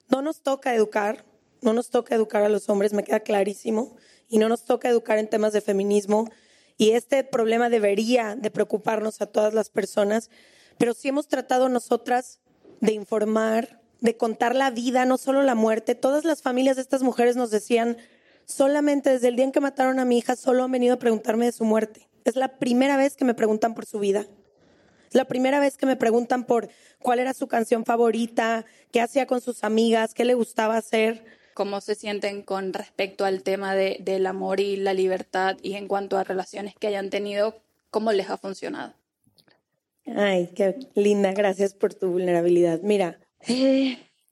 No 0.07 0.23
nos 0.23 0.41
toca 0.41 0.73
educar, 0.73 1.23
no 1.61 1.73
nos 1.73 1.91
toca 1.91 2.15
educar 2.15 2.41
a 2.41 2.49
los 2.49 2.67
hombres, 2.67 2.91
me 2.91 3.03
queda 3.03 3.19
clarísimo 3.19 3.95
y 4.27 4.39
no 4.39 4.49
nos 4.49 4.65
toca 4.65 4.89
educar 4.89 5.19
en 5.19 5.29
temas 5.29 5.53
de 5.53 5.61
feminismo 5.61 6.31
y 6.77 6.93
este 6.93 7.23
problema 7.23 7.69
debería 7.69 8.35
de 8.35 8.49
preocuparnos 8.49 9.21
a 9.21 9.27
todas 9.27 9.53
las 9.53 9.69
personas, 9.69 10.31
pero 10.79 10.95
sí 10.95 11.09
hemos 11.09 11.27
tratado 11.27 11.69
nosotras 11.69 12.39
de 12.81 12.93
informar, 12.93 13.83
de 14.01 14.17
contar 14.17 14.55
la 14.55 14.71
vida, 14.71 15.05
no 15.05 15.19
solo 15.19 15.43
la 15.43 15.53
muerte. 15.53 15.93
Todas 15.93 16.25
las 16.25 16.41
familias 16.41 16.77
de 16.77 16.81
estas 16.81 17.03
mujeres 17.03 17.35
nos 17.35 17.51
decían, 17.51 17.97
solamente 18.45 19.11
desde 19.11 19.27
el 19.27 19.35
día 19.35 19.45
en 19.45 19.51
que 19.51 19.61
mataron 19.61 19.99
a 19.99 20.05
mi 20.05 20.17
hija, 20.17 20.35
solo 20.35 20.63
han 20.63 20.71
venido 20.71 20.95
a 20.95 20.97
preguntarme 20.97 21.45
de 21.45 21.51
su 21.51 21.65
muerte. 21.65 22.09
Es 22.25 22.35
la 22.35 22.57
primera 22.57 22.97
vez 22.97 23.15
que 23.15 23.25
me 23.25 23.35
preguntan 23.35 23.75
por 23.75 23.85
su 23.85 23.99
vida. 23.99 24.25
La 25.11 25.25
primera 25.25 25.59
vez 25.59 25.77
que 25.77 25.85
me 25.85 25.95
preguntan 25.95 26.43
por 26.43 26.69
cuál 26.99 27.19
era 27.19 27.33
su 27.33 27.47
canción 27.47 27.85
favorita, 27.85 28.65
qué 28.91 29.01
hacía 29.01 29.25
con 29.25 29.41
sus 29.41 29.63
amigas, 29.63 30.13
qué 30.13 30.25
le 30.25 30.33
gustaba 30.33 30.77
hacer 30.77 31.23
cómo 31.59 31.81
se 31.81 31.93
sienten 31.93 32.41
con 32.41 32.71
respecto 32.71 33.25
al 33.25 33.43
tema 33.43 33.75
de, 33.75 33.97
del 33.99 34.27
amor 34.27 34.61
y 34.61 34.77
la 34.77 34.93
libertad 34.93 35.57
y 35.61 35.73
en 35.73 35.89
cuanto 35.89 36.17
a 36.17 36.23
relaciones 36.23 36.73
que 36.73 36.87
hayan 36.87 37.09
tenido, 37.09 37.53
cómo 37.91 38.13
les 38.13 38.29
ha 38.29 38.37
funcionado. 38.37 38.93
Ay, 40.05 40.51
qué 40.55 40.77
linda, 40.95 41.33
gracias 41.33 41.73
por 41.73 41.93
tu 41.93 42.07
vulnerabilidad. 42.11 42.79
Mira, 42.81 43.19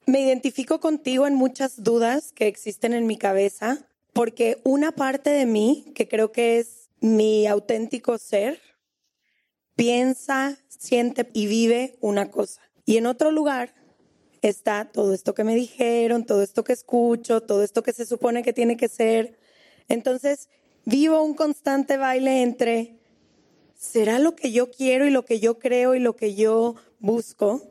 me 0.06 0.22
identifico 0.22 0.80
contigo 0.80 1.28
en 1.28 1.36
muchas 1.36 1.84
dudas 1.84 2.32
que 2.32 2.48
existen 2.48 2.94
en 2.94 3.06
mi 3.08 3.18
cabeza, 3.18 3.86
porque 4.14 4.60
una 4.64 4.94
parte 4.94 5.30
de 5.30 5.46
mí, 5.46 5.92
que 5.96 6.08
creo 6.08 6.32
que 6.32 6.60
es 6.60 6.88
mi 7.02 7.46
auténtico 7.46 8.18
ser, 8.18 8.62
piensa, 9.78 10.58
siente 10.68 11.30
y 11.32 11.48
vive 11.48 11.98
una 12.02 12.30
cosa. 12.30 12.62
Y 12.86 12.98
en 12.98 13.06
otro 13.06 13.32
lugar 13.32 13.74
está 14.42 14.86
todo 14.92 15.14
esto 15.14 15.34
que 15.34 15.46
me 15.46 15.56
dijeron, 15.56 16.26
todo 16.26 16.42
esto 16.42 16.66
que 16.66 16.74
escucho, 16.74 17.42
todo 17.42 17.64
esto 17.64 17.84
que 17.84 17.94
se 17.94 18.06
supone 18.06 18.44
que 18.44 18.52
tiene 18.52 18.76
que 18.76 18.90
ser. 18.90 19.38
Entonces, 19.88 20.50
vivo 20.84 21.22
un 21.22 21.36
constante 21.36 21.96
baile 21.96 22.42
entre, 22.42 22.98
¿será 23.76 24.20
lo 24.20 24.36
que 24.36 24.52
yo 24.52 24.72
quiero 24.72 25.06
y 25.06 25.12
lo 25.12 25.24
que 25.24 25.40
yo 25.40 25.60
creo 25.60 25.96
y 25.96 26.00
lo 26.00 26.16
que 26.16 26.36
yo 26.36 26.76
busco? 27.00 27.62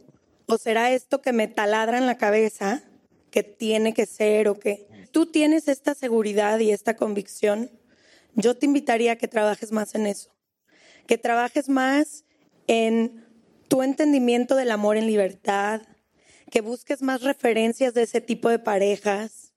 ¿O 0.47 0.59
será 0.59 0.93
esto 0.93 1.21
que 1.21 1.33
me 1.33 1.49
taladra 1.49 1.99
en 1.99 2.07
la 2.07 2.17
cabeza, 2.17 2.85
que 3.31 3.43
tiene 3.43 3.95
que 3.95 4.07
ser 4.07 4.49
o 4.49 4.59
que 4.59 4.87
tú 5.11 5.27
tienes 5.27 5.67
esta 5.67 5.95
seguridad 5.95 6.61
y 6.61 6.71
esta 6.71 6.97
convicción, 6.97 7.71
yo 8.35 8.57
te 8.57 8.67
invitaría 8.67 9.13
a 9.13 9.17
que 9.17 9.29
trabajes 9.29 9.73
más 9.73 9.95
en 9.95 10.07
eso, 10.07 10.36
que 11.07 11.19
trabajes 11.19 11.69
más 11.69 12.25
en 12.67 13.25
tu 13.69 13.83
entendimiento 13.83 14.57
del 14.57 14.71
amor 14.71 14.97
en 14.97 15.07
libertad, 15.07 15.83
que 16.51 16.61
busques 16.61 17.03
más 17.03 17.23
referencias 17.23 17.95
de 17.95 18.03
ese 18.03 18.21
tipo 18.21 18.49
de 18.49 18.59
parejas, 18.59 19.53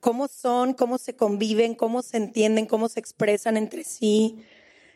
cómo 0.00 0.28
son, 0.28 0.72
cómo 0.72 0.98
se 0.98 1.14
conviven, 1.14 1.74
cómo 1.74 2.02
se 2.02 2.16
entienden, 2.16 2.66
cómo 2.66 2.88
se 2.88 3.00
expresan 3.00 3.56
entre 3.56 3.84
sí, 3.84 4.44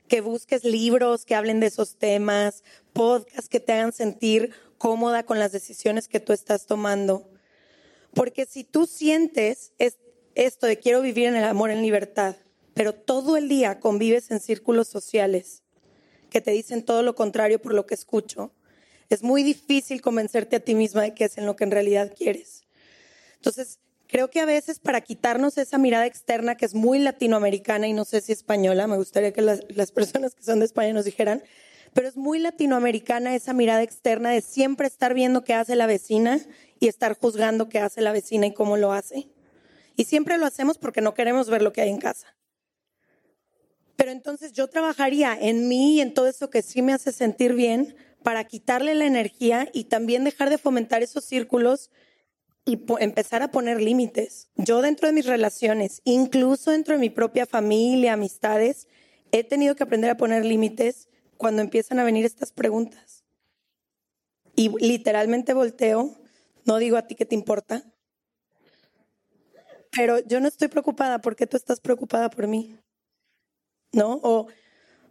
que 0.09 0.21
busques 0.21 0.65
libros 0.65 1.25
que 1.25 1.35
hablen 1.35 1.61
de 1.61 1.67
esos 1.67 1.97
temas, 1.97 2.63
podcasts 2.93 3.49
que 3.49 3.61
te 3.61 3.73
hagan 3.73 3.93
sentir 3.93 4.51
cómoda 4.79 5.25
con 5.25 5.39
las 5.39 5.53
decisiones 5.53 6.09
que 6.09 6.21
tú 6.21 6.33
estás 6.33 6.67
tomando. 6.67 7.31
Porque 8.13 8.47
si 8.47 8.65
tú 8.65 8.87
sientes 8.87 9.73
esto 10.35 10.67
de 10.67 10.79
quiero 10.79 11.01
vivir 11.01 11.27
en 11.27 11.37
el 11.37 11.45
amor 11.45 11.71
en 11.71 11.83
libertad, 11.83 12.37
pero 12.75 12.93
todo 12.93 13.37
el 13.37 13.49
día 13.49 13.81
convives 13.81 14.31
en 14.31 14.41
círculos 14.41 14.89
sociales 14.89 15.64
que 16.35 16.41
te 16.41 16.51
dicen 16.51 16.83
todo 16.83 17.05
lo 17.05 17.15
contrario 17.15 17.63
por 17.63 17.75
lo 17.75 17.87
que 17.87 17.95
escucho, 17.95 18.51
es 19.09 19.23
muy 19.23 19.45
difícil 19.45 20.03
convencerte 20.03 20.57
a 20.57 20.59
ti 20.59 20.75
misma 20.75 21.03
de 21.03 21.15
que 21.15 21.27
es 21.27 21.39
en 21.39 21.47
lo 21.47 21.55
que 21.55 21.63
en 21.63 21.71
realidad 21.71 22.13
quieres. 22.13 22.65
Entonces, 23.37 23.79
creo 24.09 24.31
que 24.31 24.41
a 24.41 24.45
veces 24.45 24.81
para 24.81 25.01
quitarnos 25.01 25.59
esa 25.59 25.79
mirada 25.79 26.07
externa 26.07 26.57
que 26.57 26.65
es 26.65 26.75
muy 26.75 26.99
latinoamericana 26.99 27.87
y 27.87 27.93
no 27.93 28.05
sé 28.05 28.21
si 28.21 28.33
española, 28.33 28.89
me 28.89 28.97
gustaría 28.97 29.33
que 29.33 29.43
las, 29.43 29.61
las 29.69 29.93
personas 29.93 30.35
que 30.35 30.43
son 30.43 30.59
de 30.59 30.65
España 30.65 30.93
nos 30.93 31.05
dijeran, 31.05 31.41
pero 31.93 32.09
es 32.09 32.17
muy 32.17 32.41
latinoamericana 32.41 33.37
esa 33.37 33.53
mirada 33.53 33.85
externa 33.85 34.31
de 34.31 34.41
siempre 34.41 34.89
estar 34.89 35.15
viendo 35.15 35.45
qué 35.45 35.55
hace 35.55 35.77
la 35.77 35.87
vecina 35.87 36.41
y 36.81 36.89
estar 36.89 37.17
juzgando 37.17 37.69
qué 37.69 37.79
hace 37.79 38.01
la 38.01 38.11
vecina 38.11 38.49
y 38.49 38.55
cómo 38.55 38.77
lo 38.77 38.93
hace. 38.93 39.29
Y 39.95 40.07
siempre 40.07 40.37
lo 40.37 40.47
hacemos 40.47 40.79
porque 40.79 41.01
no 41.01 41.15
queremos 41.15 41.49
ver 41.49 41.63
lo 41.63 41.73
que 41.73 41.83
hay 41.83 41.91
en 41.91 41.99
casa. 41.99 42.35
Pero 43.97 44.11
entonces 44.11 44.53
yo 44.53 44.69
trabajaría 44.69 45.37
en 45.39 45.69
mí 45.69 45.97
y 45.97 46.01
en 46.01 46.15
todo 46.15 46.27
eso 46.27 46.51
que 46.51 46.63
sí 46.63 46.83
me 46.83 46.93
hace 46.93 47.13
sentir 47.13 47.55
bien 47.55 47.97
para 48.23 48.45
quitarle 48.45 48.95
la 48.95 49.07
energía 49.07 49.69
y 49.73 49.85
también 49.85 50.25
dejar 50.25 50.51
de 50.51 50.59
fomentar 50.59 51.03
esos 51.03 51.25
círculos 51.25 51.91
y 52.65 52.81
empezar 52.99 53.43
a 53.43 53.51
poner 53.51 53.81
límites. 53.81 54.49
Yo 54.57 54.81
dentro 54.81 55.07
de 55.07 55.13
mis 55.13 55.27
relaciones, 55.27 56.01
incluso 56.05 56.71
dentro 56.71 56.95
de 56.95 57.01
mi 57.01 57.11
propia 57.11 57.47
familia, 57.47 58.15
amistades, 58.15 58.89
he 59.33 59.45
tenido 59.45 59.77
que 59.77 59.83
aprender 59.83 60.11
a 60.11 60.17
poner 60.17 60.45
límites 60.45 61.09
cuando 61.37 61.61
empiezan 61.61 61.99
a 61.99 62.05
venir 62.05 62.25
estas 62.25 62.53
preguntas. 62.53 63.25
Y 64.57 64.71
literalmente 64.79 65.53
volteo, 65.53 66.17
no 66.65 66.79
digo 66.79 66.97
a 66.97 67.07
ti 67.07 67.15
qué 67.15 67.27
te 67.27 67.35
importa, 67.35 67.85
pero 69.95 70.19
yo 70.21 70.41
no 70.41 70.49
estoy 70.49 70.69
preocupada 70.69 71.21
porque 71.21 71.47
tú 71.47 71.57
estás 71.57 71.81
preocupada 71.81 72.31
por 72.31 72.47
mí. 72.47 72.79
¿No? 73.95 74.21
O 74.23 74.49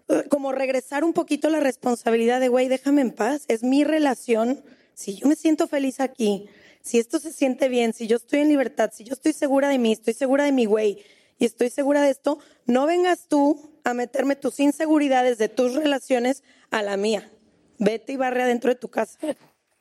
eh, 0.10 0.26
como 0.30 0.52
regresar 0.52 1.04
un 1.04 1.14
poquito 1.14 1.50
la 1.50 1.60
responsabilidad 1.60 2.40
de, 2.40 2.50
güey, 2.50 2.68
déjame 2.68 3.02
en 3.02 3.12
paz, 3.12 3.46
es 3.48 3.64
mi 3.64 3.84
relación. 3.84 4.64
Si 4.94 5.16
yo 5.16 5.28
me 5.28 5.36
siento 5.36 5.68
feliz 5.68 6.00
aquí, 6.00 6.48
si 6.82 7.00
esto 7.00 7.20
se 7.20 7.32
siente 7.32 7.70
bien, 7.70 7.94
si 7.94 8.08
yo 8.08 8.18
estoy 8.18 8.42
en 8.42 8.50
libertad, 8.50 8.92
si 8.94 9.04
yo 9.06 9.14
estoy 9.14 9.34
segura 9.34 9.70
de 9.70 9.80
mí, 9.80 9.94
estoy 9.94 10.14
segura 10.14 10.44
de 10.44 10.52
mi 10.52 10.66
güey 10.66 11.04
y 11.40 11.46
estoy 11.46 11.70
segura 11.70 12.02
de 12.02 12.12
esto, 12.12 12.40
no 12.66 12.86
vengas 12.86 13.28
tú 13.28 13.72
a 13.86 13.94
meterme 13.94 14.36
tus 14.36 14.60
inseguridades 14.60 15.38
de 15.38 15.50
tus 15.50 15.74
relaciones 15.74 16.44
a 16.70 16.82
la 16.82 16.98
mía. 16.98 17.32
Vete 17.80 18.14
y 18.14 18.18
barre 18.18 18.44
adentro 18.44 18.70
de 18.70 18.76
tu 18.76 18.90
casa. 18.90 19.18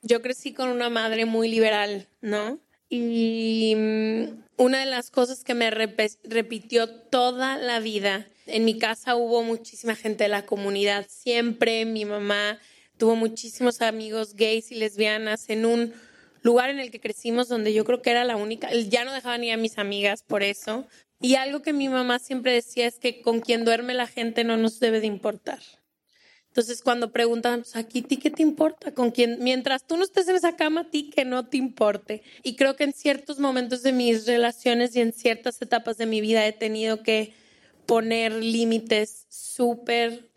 Yo 0.01 0.21
crecí 0.21 0.53
con 0.53 0.69
una 0.69 0.89
madre 0.89 1.25
muy 1.25 1.49
liberal, 1.49 2.07
¿no? 2.21 2.59
Y 2.95 3.73
mm, 3.75 4.43
una 4.57 4.81
de 4.81 4.85
las 4.85 5.09
cosas 5.09 5.43
que 5.43 5.55
me 5.55 5.71
repitió 5.71 6.87
toda 6.87 7.57
la 7.57 7.79
vida, 7.79 8.27
en 8.45 8.65
mi 8.65 8.77
casa 8.77 9.15
hubo 9.15 9.41
muchísima 9.41 9.95
gente 9.95 10.25
de 10.25 10.29
la 10.29 10.45
comunidad, 10.45 11.07
siempre 11.09 11.85
mi 11.85 12.05
mamá 12.05 12.59
tuvo 12.97 13.15
muchísimos 13.15 13.81
amigos 13.81 14.35
gays 14.35 14.71
y 14.71 14.75
lesbianas 14.75 15.49
en 15.49 15.65
un 15.65 15.93
lugar 16.43 16.69
en 16.69 16.79
el 16.79 16.91
que 16.91 16.99
crecimos 16.99 17.47
donde 17.47 17.73
yo 17.73 17.83
creo 17.83 18.03
que 18.03 18.11
era 18.11 18.25
la 18.25 18.35
única, 18.35 18.71
ya 18.71 19.05
no 19.05 19.11
dejaba 19.11 19.39
ni 19.39 19.49
a 19.49 19.57
mis 19.57 19.79
amigas 19.79 20.21
por 20.21 20.43
eso, 20.43 20.85
y 21.19 21.33
algo 21.33 21.63
que 21.63 21.73
mi 21.73 21.89
mamá 21.89 22.19
siempre 22.19 22.53
decía 22.53 22.85
es 22.85 22.99
que 22.99 23.23
con 23.23 23.39
quien 23.39 23.65
duerme 23.65 23.95
la 23.95 24.05
gente 24.05 24.43
no 24.43 24.55
nos 24.55 24.79
debe 24.79 24.99
de 24.99 25.07
importar. 25.07 25.61
Entonces, 26.53 26.83
cuando 26.83 27.11
preguntan, 27.11 27.61
pues 27.61 27.75
aquí, 27.75 28.03
¿ti 28.03 28.17
qué 28.17 28.29
te 28.29 28.43
importa? 28.43 28.93
Con 28.93 29.09
quién, 29.09 29.37
mientras 29.41 29.87
tú 29.87 29.97
no 29.97 30.03
estés 30.03 30.27
en 30.27 30.35
esa 30.35 30.55
cama, 30.55 30.81
a 30.81 30.89
ti 30.91 31.09
que 31.09 31.25
no 31.25 31.47
te 31.47 31.57
importe. 31.57 32.21
Y 32.43 32.55
creo 32.55 32.75
que 32.75 32.83
en 32.83 32.93
ciertos 32.93 33.39
momentos 33.39 33.81
de 33.81 33.91
mis 33.91 34.27
relaciones 34.27 34.95
y 34.95 35.01
en 35.01 35.13
ciertas 35.13 35.59
etapas 35.63 35.97
de 35.97 36.05
mi 36.05 36.21
vida 36.21 36.45
he 36.45 36.53
tenido 36.53 37.01
que 37.01 37.33
poner 37.87 38.33
límites 38.33 39.25
súper 39.29 40.29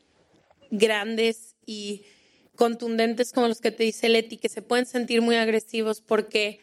grandes 0.71 1.55
y 1.67 2.07
contundentes 2.55 3.35
como 3.35 3.49
los 3.49 3.61
que 3.61 3.71
te 3.71 3.85
dice 3.85 4.09
Leti, 4.09 4.39
que 4.39 4.49
se 4.49 4.63
pueden 4.63 4.87
sentir 4.87 5.21
muy 5.21 5.37
agresivos 5.37 6.01
porque 6.01 6.61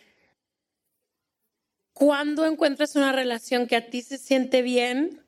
cuando 1.94 2.48
encuentras 2.48 2.96
una 2.96 3.12
relación 3.12 3.68
que 3.68 3.76
a 3.76 3.88
ti 3.92 4.02
se 4.02 4.18
siente 4.18 4.63
bien, 4.63 5.23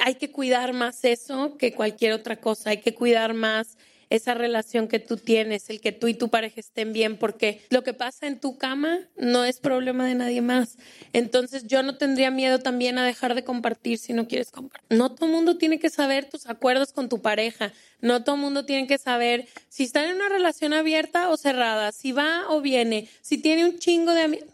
hay 0.00 0.16
que 0.16 0.30
cuidar 0.30 0.72
más 0.72 1.04
eso 1.04 1.56
que 1.56 1.72
cualquier 1.72 2.12
otra 2.12 2.36
cosa, 2.36 2.70
hay 2.70 2.78
que 2.78 2.94
cuidar 2.94 3.34
más 3.34 3.76
esa 4.10 4.34
relación 4.34 4.88
que 4.88 4.98
tú 4.98 5.16
tienes, 5.16 5.70
el 5.70 5.80
que 5.80 5.92
tú 5.92 6.08
y 6.08 6.14
tu 6.14 6.28
pareja 6.28 6.60
estén 6.60 6.92
bien, 6.92 7.16
porque 7.16 7.62
lo 7.70 7.82
que 7.82 7.94
pasa 7.94 8.26
en 8.26 8.38
tu 8.38 8.58
cama 8.58 9.00
no 9.16 9.44
es 9.44 9.58
problema 9.58 10.06
de 10.06 10.14
nadie 10.14 10.40
más. 10.40 10.76
Entonces 11.12 11.66
yo 11.66 11.82
no 11.82 11.96
tendría 11.96 12.30
miedo 12.30 12.58
también 12.60 12.98
a 12.98 13.04
dejar 13.04 13.34
de 13.34 13.44
compartir 13.44 13.98
si 13.98 14.12
no 14.12 14.28
quieres 14.28 14.50
compartir. 14.50 14.96
No 14.96 15.14
todo 15.14 15.26
el 15.26 15.32
mundo 15.32 15.56
tiene 15.58 15.78
que 15.78 15.90
saber 15.90 16.26
tus 16.26 16.46
acuerdos 16.46 16.92
con 16.92 17.08
tu 17.08 17.22
pareja, 17.22 17.72
no 18.00 18.22
todo 18.22 18.36
el 18.36 18.42
mundo 18.42 18.64
tiene 18.64 18.86
que 18.86 18.98
saber 18.98 19.48
si 19.68 19.84
están 19.84 20.08
en 20.08 20.16
una 20.16 20.28
relación 20.28 20.72
abierta 20.72 21.30
o 21.30 21.36
cerrada, 21.36 21.92
si 21.92 22.12
va 22.12 22.44
o 22.48 22.60
viene, 22.60 23.08
si 23.22 23.38
tiene 23.38 23.64
un 23.64 23.78
chingo 23.78 24.12
de 24.12 24.22
amigos 24.22 24.53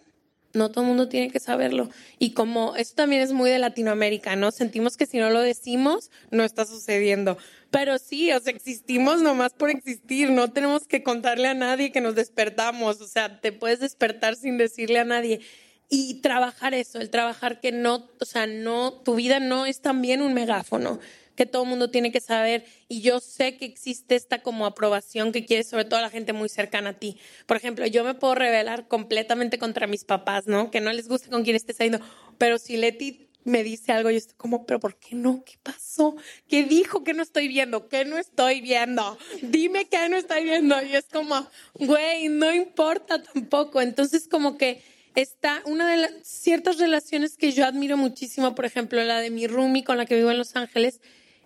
no 0.53 0.71
todo 0.71 0.83
el 0.83 0.89
mundo 0.89 1.09
tiene 1.09 1.31
que 1.31 1.41
saberlo. 1.41 1.91
Y 2.19 2.33
como 2.33 2.77
esto 2.77 2.97
también 2.97 3.23
es 3.23 3.33
muy 3.33 3.51
de 3.51 3.59
Latinoamérica, 3.59 4.37
¿no? 4.37 4.51
Sentimos 4.51 4.97
que 4.97 5.07
si 5.07 5.19
no 5.19 5.31
lo 5.31 5.41
decimos, 5.41 6.11
no 6.31 6.45
está 6.45 6.67
sucediendo. 6.67 7.39
Pero 7.71 7.99
sí, 7.99 8.33
o 8.33 8.41
sea, 8.41 8.53
existimos 8.53 9.23
nomás 9.23 9.53
por 9.53 9.71
existir, 9.71 10.31
no 10.31 10.51
tenemos 10.53 10.87
que 10.87 11.03
contarle 11.03 11.49
a 11.49 11.55
nadie 11.55 11.93
que 11.93 12.01
nos 12.01 12.15
despertamos, 12.15 13.01
o 13.01 13.07
sea, 13.07 13.41
te 13.41 13.53
puedes 13.53 13.81
despertar 13.81 14.37
sin 14.37 14.59
decirle 14.59 14.99
a 14.99 15.05
nadie. 15.05 15.41
Y 15.89 16.21
trabajar 16.21 16.75
eso, 16.75 17.01
el 17.01 17.11
trabajar 17.11 17.61
que 17.61 17.73
no, 17.73 18.09
o 18.21 18.25
sea, 18.25 18.47
no, 18.47 18.93
tu 18.93 19.17
vida 19.17 19.41
no 19.41 19.67
es 19.67 19.81
también 19.81 20.23
un 20.23 20.35
megáfono 20.35 21.01
que 21.41 21.47
todo 21.47 21.63
el 21.63 21.71
mundo 21.71 21.89
tiene 21.89 22.13
que 22.13 22.21
saber 22.21 22.67
y 22.87 23.01
yo 23.01 23.19
sé 23.19 23.57
que 23.57 23.65
existe 23.65 24.15
esta 24.15 24.43
como 24.43 24.67
aprobación 24.67 25.33
que 25.33 25.47
quiere 25.47 25.65
sobre 25.65 25.87
todo 25.87 25.99
la 26.03 26.11
gente 26.11 26.35
muy 26.35 26.51
cercana 26.51 26.91
a 26.91 26.99
ti. 26.99 27.17
Por 27.47 27.57
ejemplo, 27.57 27.87
yo 27.87 28.05
me 28.05 28.13
puedo 28.13 28.35
revelar 28.35 28.89
completamente 28.89 29.59
contra 29.59 29.87
mis 29.87 30.05
papás, 30.05 30.47
¿no? 30.47 30.71
Que 30.71 30.83
no 30.83 30.93
les 30.93 31.09
gusta 31.09 31.31
con 31.31 31.43
quién 31.43 31.57
esté 31.57 31.73
saliendo, 31.73 32.05
pero 32.37 32.59
si 32.59 32.77
Leti 32.77 33.31
me 33.45 33.65
dice 33.65 33.91
algo, 33.91 34.11
yo 34.11 34.19
estoy 34.19 34.37
como, 34.37 34.67
pero 34.67 34.81
¿por 34.81 34.97
qué 34.99 35.15
no? 35.15 35.43
¿Qué 35.43 35.55
pasó? 35.63 36.15
¿Qué 36.47 36.65
dijo 36.65 37.05
que 37.05 37.15
no 37.15 37.23
estoy 37.23 37.49
viendo? 37.49 37.89
¿Qué 37.89 38.05
no 38.05 38.19
estoy 38.19 38.61
viendo? 38.61 39.17
Dime 39.41 39.87
que 39.87 40.11
no 40.11 40.19
estoy 40.19 40.45
viendo. 40.45 40.77
Y 40.83 40.95
es 40.95 41.07
como, 41.07 41.49
güey, 41.73 42.29
no 42.29 42.53
importa 42.53 43.23
tampoco. 43.23 43.81
Entonces, 43.81 44.29
como 44.29 44.59
que 44.59 44.83
está 45.15 45.63
una 45.65 45.91
de 45.91 45.97
las 45.97 46.13
ciertas 46.23 46.77
relaciones 46.77 47.39
que 47.39 47.53
yo 47.53 47.65
admiro 47.65 47.97
muchísimo, 47.97 48.55
por 48.55 48.67
ejemplo, 48.67 49.03
la 49.03 49.21
de 49.21 49.31
mi 49.31 49.47
roomie 49.47 49.85
con 49.85 49.97
la 49.97 50.05
que 50.05 50.17
vivo 50.17 50.31
en 50.31 50.37
Los 50.37 50.55
Ángeles, 50.55 51.01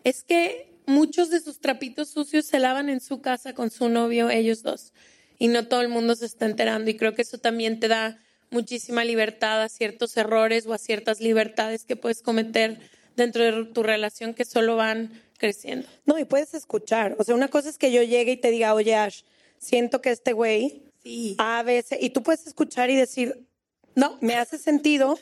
es 0.05 0.23
que 0.23 0.75
muchos 0.87 1.31
de 1.31 1.41
sus 1.41 1.61
trapitos 1.61 2.11
sucios 2.11 2.45
se 2.45 2.59
lavan 2.59 2.89
en 2.89 3.01
su 3.01 3.21
casa 3.21 3.55
con 3.55 3.71
su 3.71 3.89
novio, 3.89 4.31
ellos 4.31 4.63
dos. 4.63 4.93
Y 5.39 5.49
no 5.49 5.67
todo 5.67 5.81
el 5.81 5.89
mundo 5.89 6.15
se 6.15 6.27
está 6.27 6.47
enterando. 6.47 6.91
Y 6.91 6.97
creo 6.97 7.15
que 7.15 7.23
eso 7.23 7.39
también 7.39 7.81
te 7.81 7.89
da 7.89 8.19
muchísima 8.51 9.05
libertad 9.05 9.63
a 9.63 9.69
ciertos 9.69 10.17
errores 10.17 10.67
o 10.67 10.73
a 10.73 10.79
ciertas 10.79 11.21
libertades 11.21 11.85
que 11.85 11.97
puedes 11.97 12.23
cometer 12.23 12.79
dentro 13.17 13.43
de 13.43 13.65
tu 13.67 13.83
relación 13.83 14.35
que 14.35 14.45
solo 14.45 14.77
van 14.77 15.11
creciendo. 15.39 15.89
No, 16.07 16.19
y 16.19 16.25
puedes 16.25 16.55
escuchar. 16.55 17.17
O 17.19 17.25
sea, 17.25 17.35
una 17.35 17.49
cosa 17.49 17.69
es 17.69 17.79
que 17.79 17.91
yo 17.91 18.03
llegue 18.03 18.33
y 18.33 18.37
te 18.37 18.51
diga, 18.51 18.75
oye, 18.75 18.95
Ash, 18.95 19.23
siento 19.59 20.01
que 20.01 20.11
este 20.11 20.33
güey 20.33 20.83
sí. 21.03 21.35
a 21.39 21.63
veces, 21.63 21.99
y 22.01 22.11
tú 22.11 22.23
puedes 22.23 22.47
escuchar 22.47 22.91
y 22.91 22.97
decir, 22.97 23.47
no, 23.95 24.19
me 24.21 24.37
hace 24.37 24.59
sentido, 24.59 25.19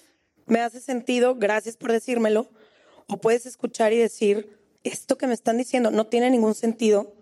me 0.47 0.61
hace 0.61 0.81
sentido, 0.81 1.35
gracias 1.37 1.77
por 1.77 1.93
decírmelo. 1.93 2.49
O 3.09 3.17
puedes 3.19 3.47
escuchar 3.47 3.93
y 3.93 3.99
decir, 3.99 4.62
esto 4.85 5.19
que 5.19 5.27
me 5.27 5.35
están 5.35 5.59
diciendo 5.59 5.91
no 5.91 6.07
tiene 6.07 6.31
ningún 6.31 6.55
sentido, 6.55 7.15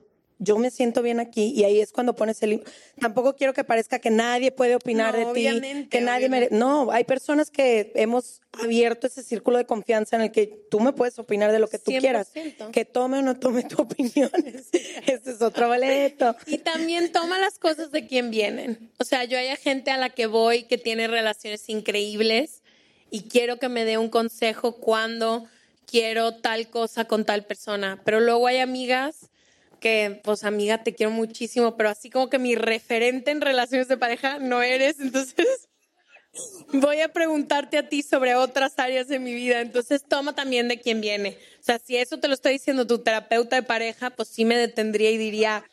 yo 0.42 0.56
me 0.56 0.70
siento 0.70 1.02
bien 1.02 1.20
aquí 1.20 1.52
y 1.54 1.64
ahí 1.64 1.80
es 1.80 1.92
cuando 1.92 2.16
pones 2.16 2.42
el... 2.42 2.64
Tampoco 2.98 3.36
quiero 3.36 3.52
que 3.52 3.62
parezca 3.62 3.98
que 3.98 4.08
nadie 4.08 4.50
puede 4.50 4.74
opinar 4.74 5.14
de 5.14 5.26
ti, 5.34 5.86
que 5.90 6.00
nadie 6.00 6.30
mere... 6.30 6.48
No, 6.50 6.90
hay 6.90 7.04
personas 7.04 7.50
que 7.50 7.92
hemos 7.94 8.40
abierto 8.52 9.06
ese 9.06 9.22
círculo 9.22 9.58
de 9.58 9.66
confianza 9.66 10.16
en 10.16 10.22
el 10.22 10.32
que 10.32 10.46
tú 10.70 10.80
me 10.80 10.94
puedes 10.94 11.18
opinar 11.18 11.52
de 11.52 11.58
lo 11.58 11.68
que 11.68 11.78
tú 11.78 11.92
quieras. 11.92 12.32
Que 12.72 12.86
tome 12.86 13.18
o 13.18 13.22
no 13.22 13.38
tome 13.38 13.64
tu 13.64 13.82
opinión, 13.82 14.30
ese 15.06 15.30
es 15.30 15.42
otro 15.42 15.68
boleto. 15.68 16.34
Y 16.46 16.56
también 16.58 17.12
toma 17.12 17.38
las 17.38 17.58
cosas 17.58 17.92
de 17.92 18.06
quien 18.06 18.30
vienen. 18.30 18.90
O 18.98 19.04
sea, 19.04 19.24
yo 19.24 19.36
hay 19.36 19.54
gente 19.56 19.90
a 19.90 19.98
la 19.98 20.08
que 20.08 20.24
voy 20.24 20.62
que 20.62 20.78
tiene 20.78 21.06
relaciones 21.06 21.68
increíbles 21.68 22.62
y 23.10 23.24
quiero 23.24 23.58
que 23.58 23.68
me 23.68 23.84
dé 23.84 23.98
un 23.98 24.08
consejo 24.08 24.76
cuando 24.76 25.44
quiero 25.90 26.36
tal 26.36 26.68
cosa 26.68 27.04
con 27.06 27.24
tal 27.24 27.44
persona. 27.44 28.00
Pero 28.04 28.20
luego 28.20 28.46
hay 28.46 28.58
amigas 28.58 29.30
que, 29.80 30.20
pues 30.22 30.44
amiga, 30.44 30.84
te 30.84 30.94
quiero 30.94 31.10
muchísimo, 31.10 31.76
pero 31.76 31.88
así 31.88 32.10
como 32.10 32.28
que 32.28 32.38
mi 32.38 32.54
referente 32.54 33.30
en 33.30 33.40
relaciones 33.40 33.88
de 33.88 33.96
pareja 33.96 34.38
no 34.38 34.62
eres, 34.62 35.00
entonces 35.00 35.68
voy 36.72 37.00
a 37.00 37.08
preguntarte 37.08 37.78
a 37.78 37.88
ti 37.88 38.02
sobre 38.02 38.34
otras 38.34 38.78
áreas 38.78 39.08
de 39.08 39.18
mi 39.18 39.34
vida. 39.34 39.60
Entonces 39.60 40.04
toma 40.06 40.34
también 40.34 40.68
de 40.68 40.78
quién 40.78 41.00
viene. 41.00 41.36
O 41.58 41.62
sea, 41.62 41.78
si 41.78 41.96
eso 41.96 42.18
te 42.18 42.28
lo 42.28 42.34
estoy 42.34 42.52
diciendo 42.52 42.86
tu 42.86 42.98
terapeuta 42.98 43.56
de 43.56 43.62
pareja, 43.62 44.10
pues 44.10 44.28
sí 44.28 44.44
me 44.44 44.56
detendría 44.56 45.10
y 45.10 45.18
diría, 45.18 45.64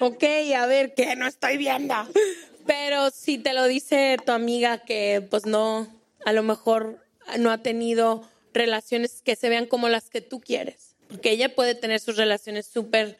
ok, 0.00 0.24
a 0.56 0.66
ver, 0.66 0.94
¿qué 0.94 1.14
no 1.14 1.26
estoy 1.26 1.56
viendo? 1.56 1.94
Pero 2.66 3.10
si 3.10 3.38
te 3.38 3.52
lo 3.52 3.66
dice 3.66 4.16
tu 4.24 4.32
amiga 4.32 4.78
que 4.78 5.24
pues 5.28 5.46
no, 5.46 5.88
a 6.24 6.32
lo 6.32 6.42
mejor 6.42 7.04
no 7.38 7.50
ha 7.50 7.58
tenido 7.58 8.28
relaciones 8.52 9.22
que 9.22 9.36
se 9.36 9.48
vean 9.48 9.66
como 9.66 9.88
las 9.88 10.10
que 10.10 10.20
tú 10.20 10.40
quieres. 10.40 10.94
Porque 11.08 11.30
ella 11.30 11.54
puede 11.54 11.74
tener 11.74 12.00
sus 12.00 12.16
relaciones 12.16 12.66
súper 12.66 13.18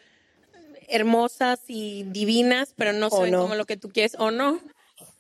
hermosas 0.89 1.61
y 1.69 2.05
divinas, 2.05 2.75
pero 2.77 2.93
no 2.93 3.11
se 3.11 3.23
ven 3.23 3.35
como 3.35 3.55
lo 3.55 3.65
que 3.65 3.77
tú 3.77 3.91
quieres, 3.91 4.17
o 4.19 4.31
no. 4.31 4.61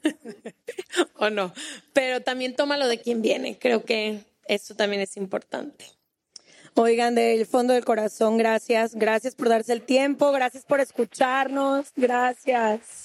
o 1.16 1.31
no. 1.31 1.53
Pero 1.92 2.20
también 2.22 2.55
tómalo 2.55 2.88
de 2.88 3.01
quien 3.01 3.22
viene. 3.22 3.59
Creo 3.59 3.85
que 3.85 4.20
eso 4.46 4.75
también 4.75 5.03
es 5.03 5.16
importante. 5.16 5.87
Oigan, 6.75 7.14
del 7.14 7.44
fondo 7.44 7.75
del 7.75 7.85
corazón, 7.85 8.38
gracias. 8.38 8.94
Gracias 8.94 9.35
por 9.35 9.48
darse 9.48 9.72
el 9.75 9.83
tiempo, 9.83 10.33
gracias 10.33 10.64
por 10.64 10.81
escucharnos, 10.81 11.92
gracias. 11.96 13.05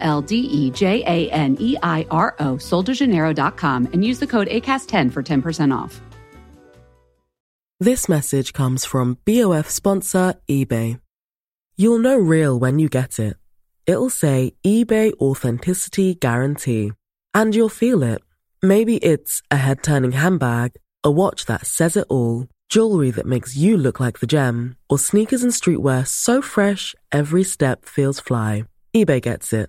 L 0.00 0.22
D 0.22 0.36
E 0.36 0.70
J 0.70 1.02
A 1.06 1.30
N 1.30 1.56
E 1.60 1.76
I 1.82 2.06
R 2.10 2.34
O, 2.38 2.54
soldejaneiro.com, 2.56 3.88
and 3.92 4.04
use 4.04 4.18
the 4.18 4.26
code 4.26 4.48
ACAST10 4.48 5.12
for 5.12 5.22
10% 5.22 5.76
off. 5.76 6.00
This 7.78 8.08
message 8.08 8.54
comes 8.54 8.86
from 8.86 9.18
BOF 9.26 9.68
sponsor 9.68 10.34
eBay. 10.48 10.98
You'll 11.76 11.98
know 11.98 12.16
real 12.16 12.58
when 12.58 12.78
you 12.78 12.88
get 12.88 13.18
it. 13.18 13.36
It'll 13.86 14.08
say 14.08 14.54
eBay 14.64 15.12
Authenticity 15.20 16.14
Guarantee. 16.14 16.92
And 17.34 17.54
you'll 17.54 17.68
feel 17.68 18.02
it. 18.02 18.22
Maybe 18.62 18.96
it's 18.96 19.42
a 19.50 19.56
head 19.58 19.82
turning 19.82 20.12
handbag, 20.12 20.72
a 21.04 21.10
watch 21.10 21.44
that 21.46 21.66
says 21.66 21.98
it 21.98 22.06
all, 22.08 22.46
jewelry 22.70 23.10
that 23.10 23.26
makes 23.26 23.56
you 23.56 23.76
look 23.76 24.00
like 24.00 24.20
the 24.20 24.26
gem, 24.26 24.76
or 24.88 24.98
sneakers 24.98 25.42
and 25.42 25.52
streetwear 25.52 26.06
so 26.06 26.40
fresh 26.40 26.94
every 27.12 27.44
step 27.44 27.84
feels 27.84 28.20
fly. 28.20 28.64
eBay 28.94 29.20
gets 29.20 29.52
it. 29.52 29.68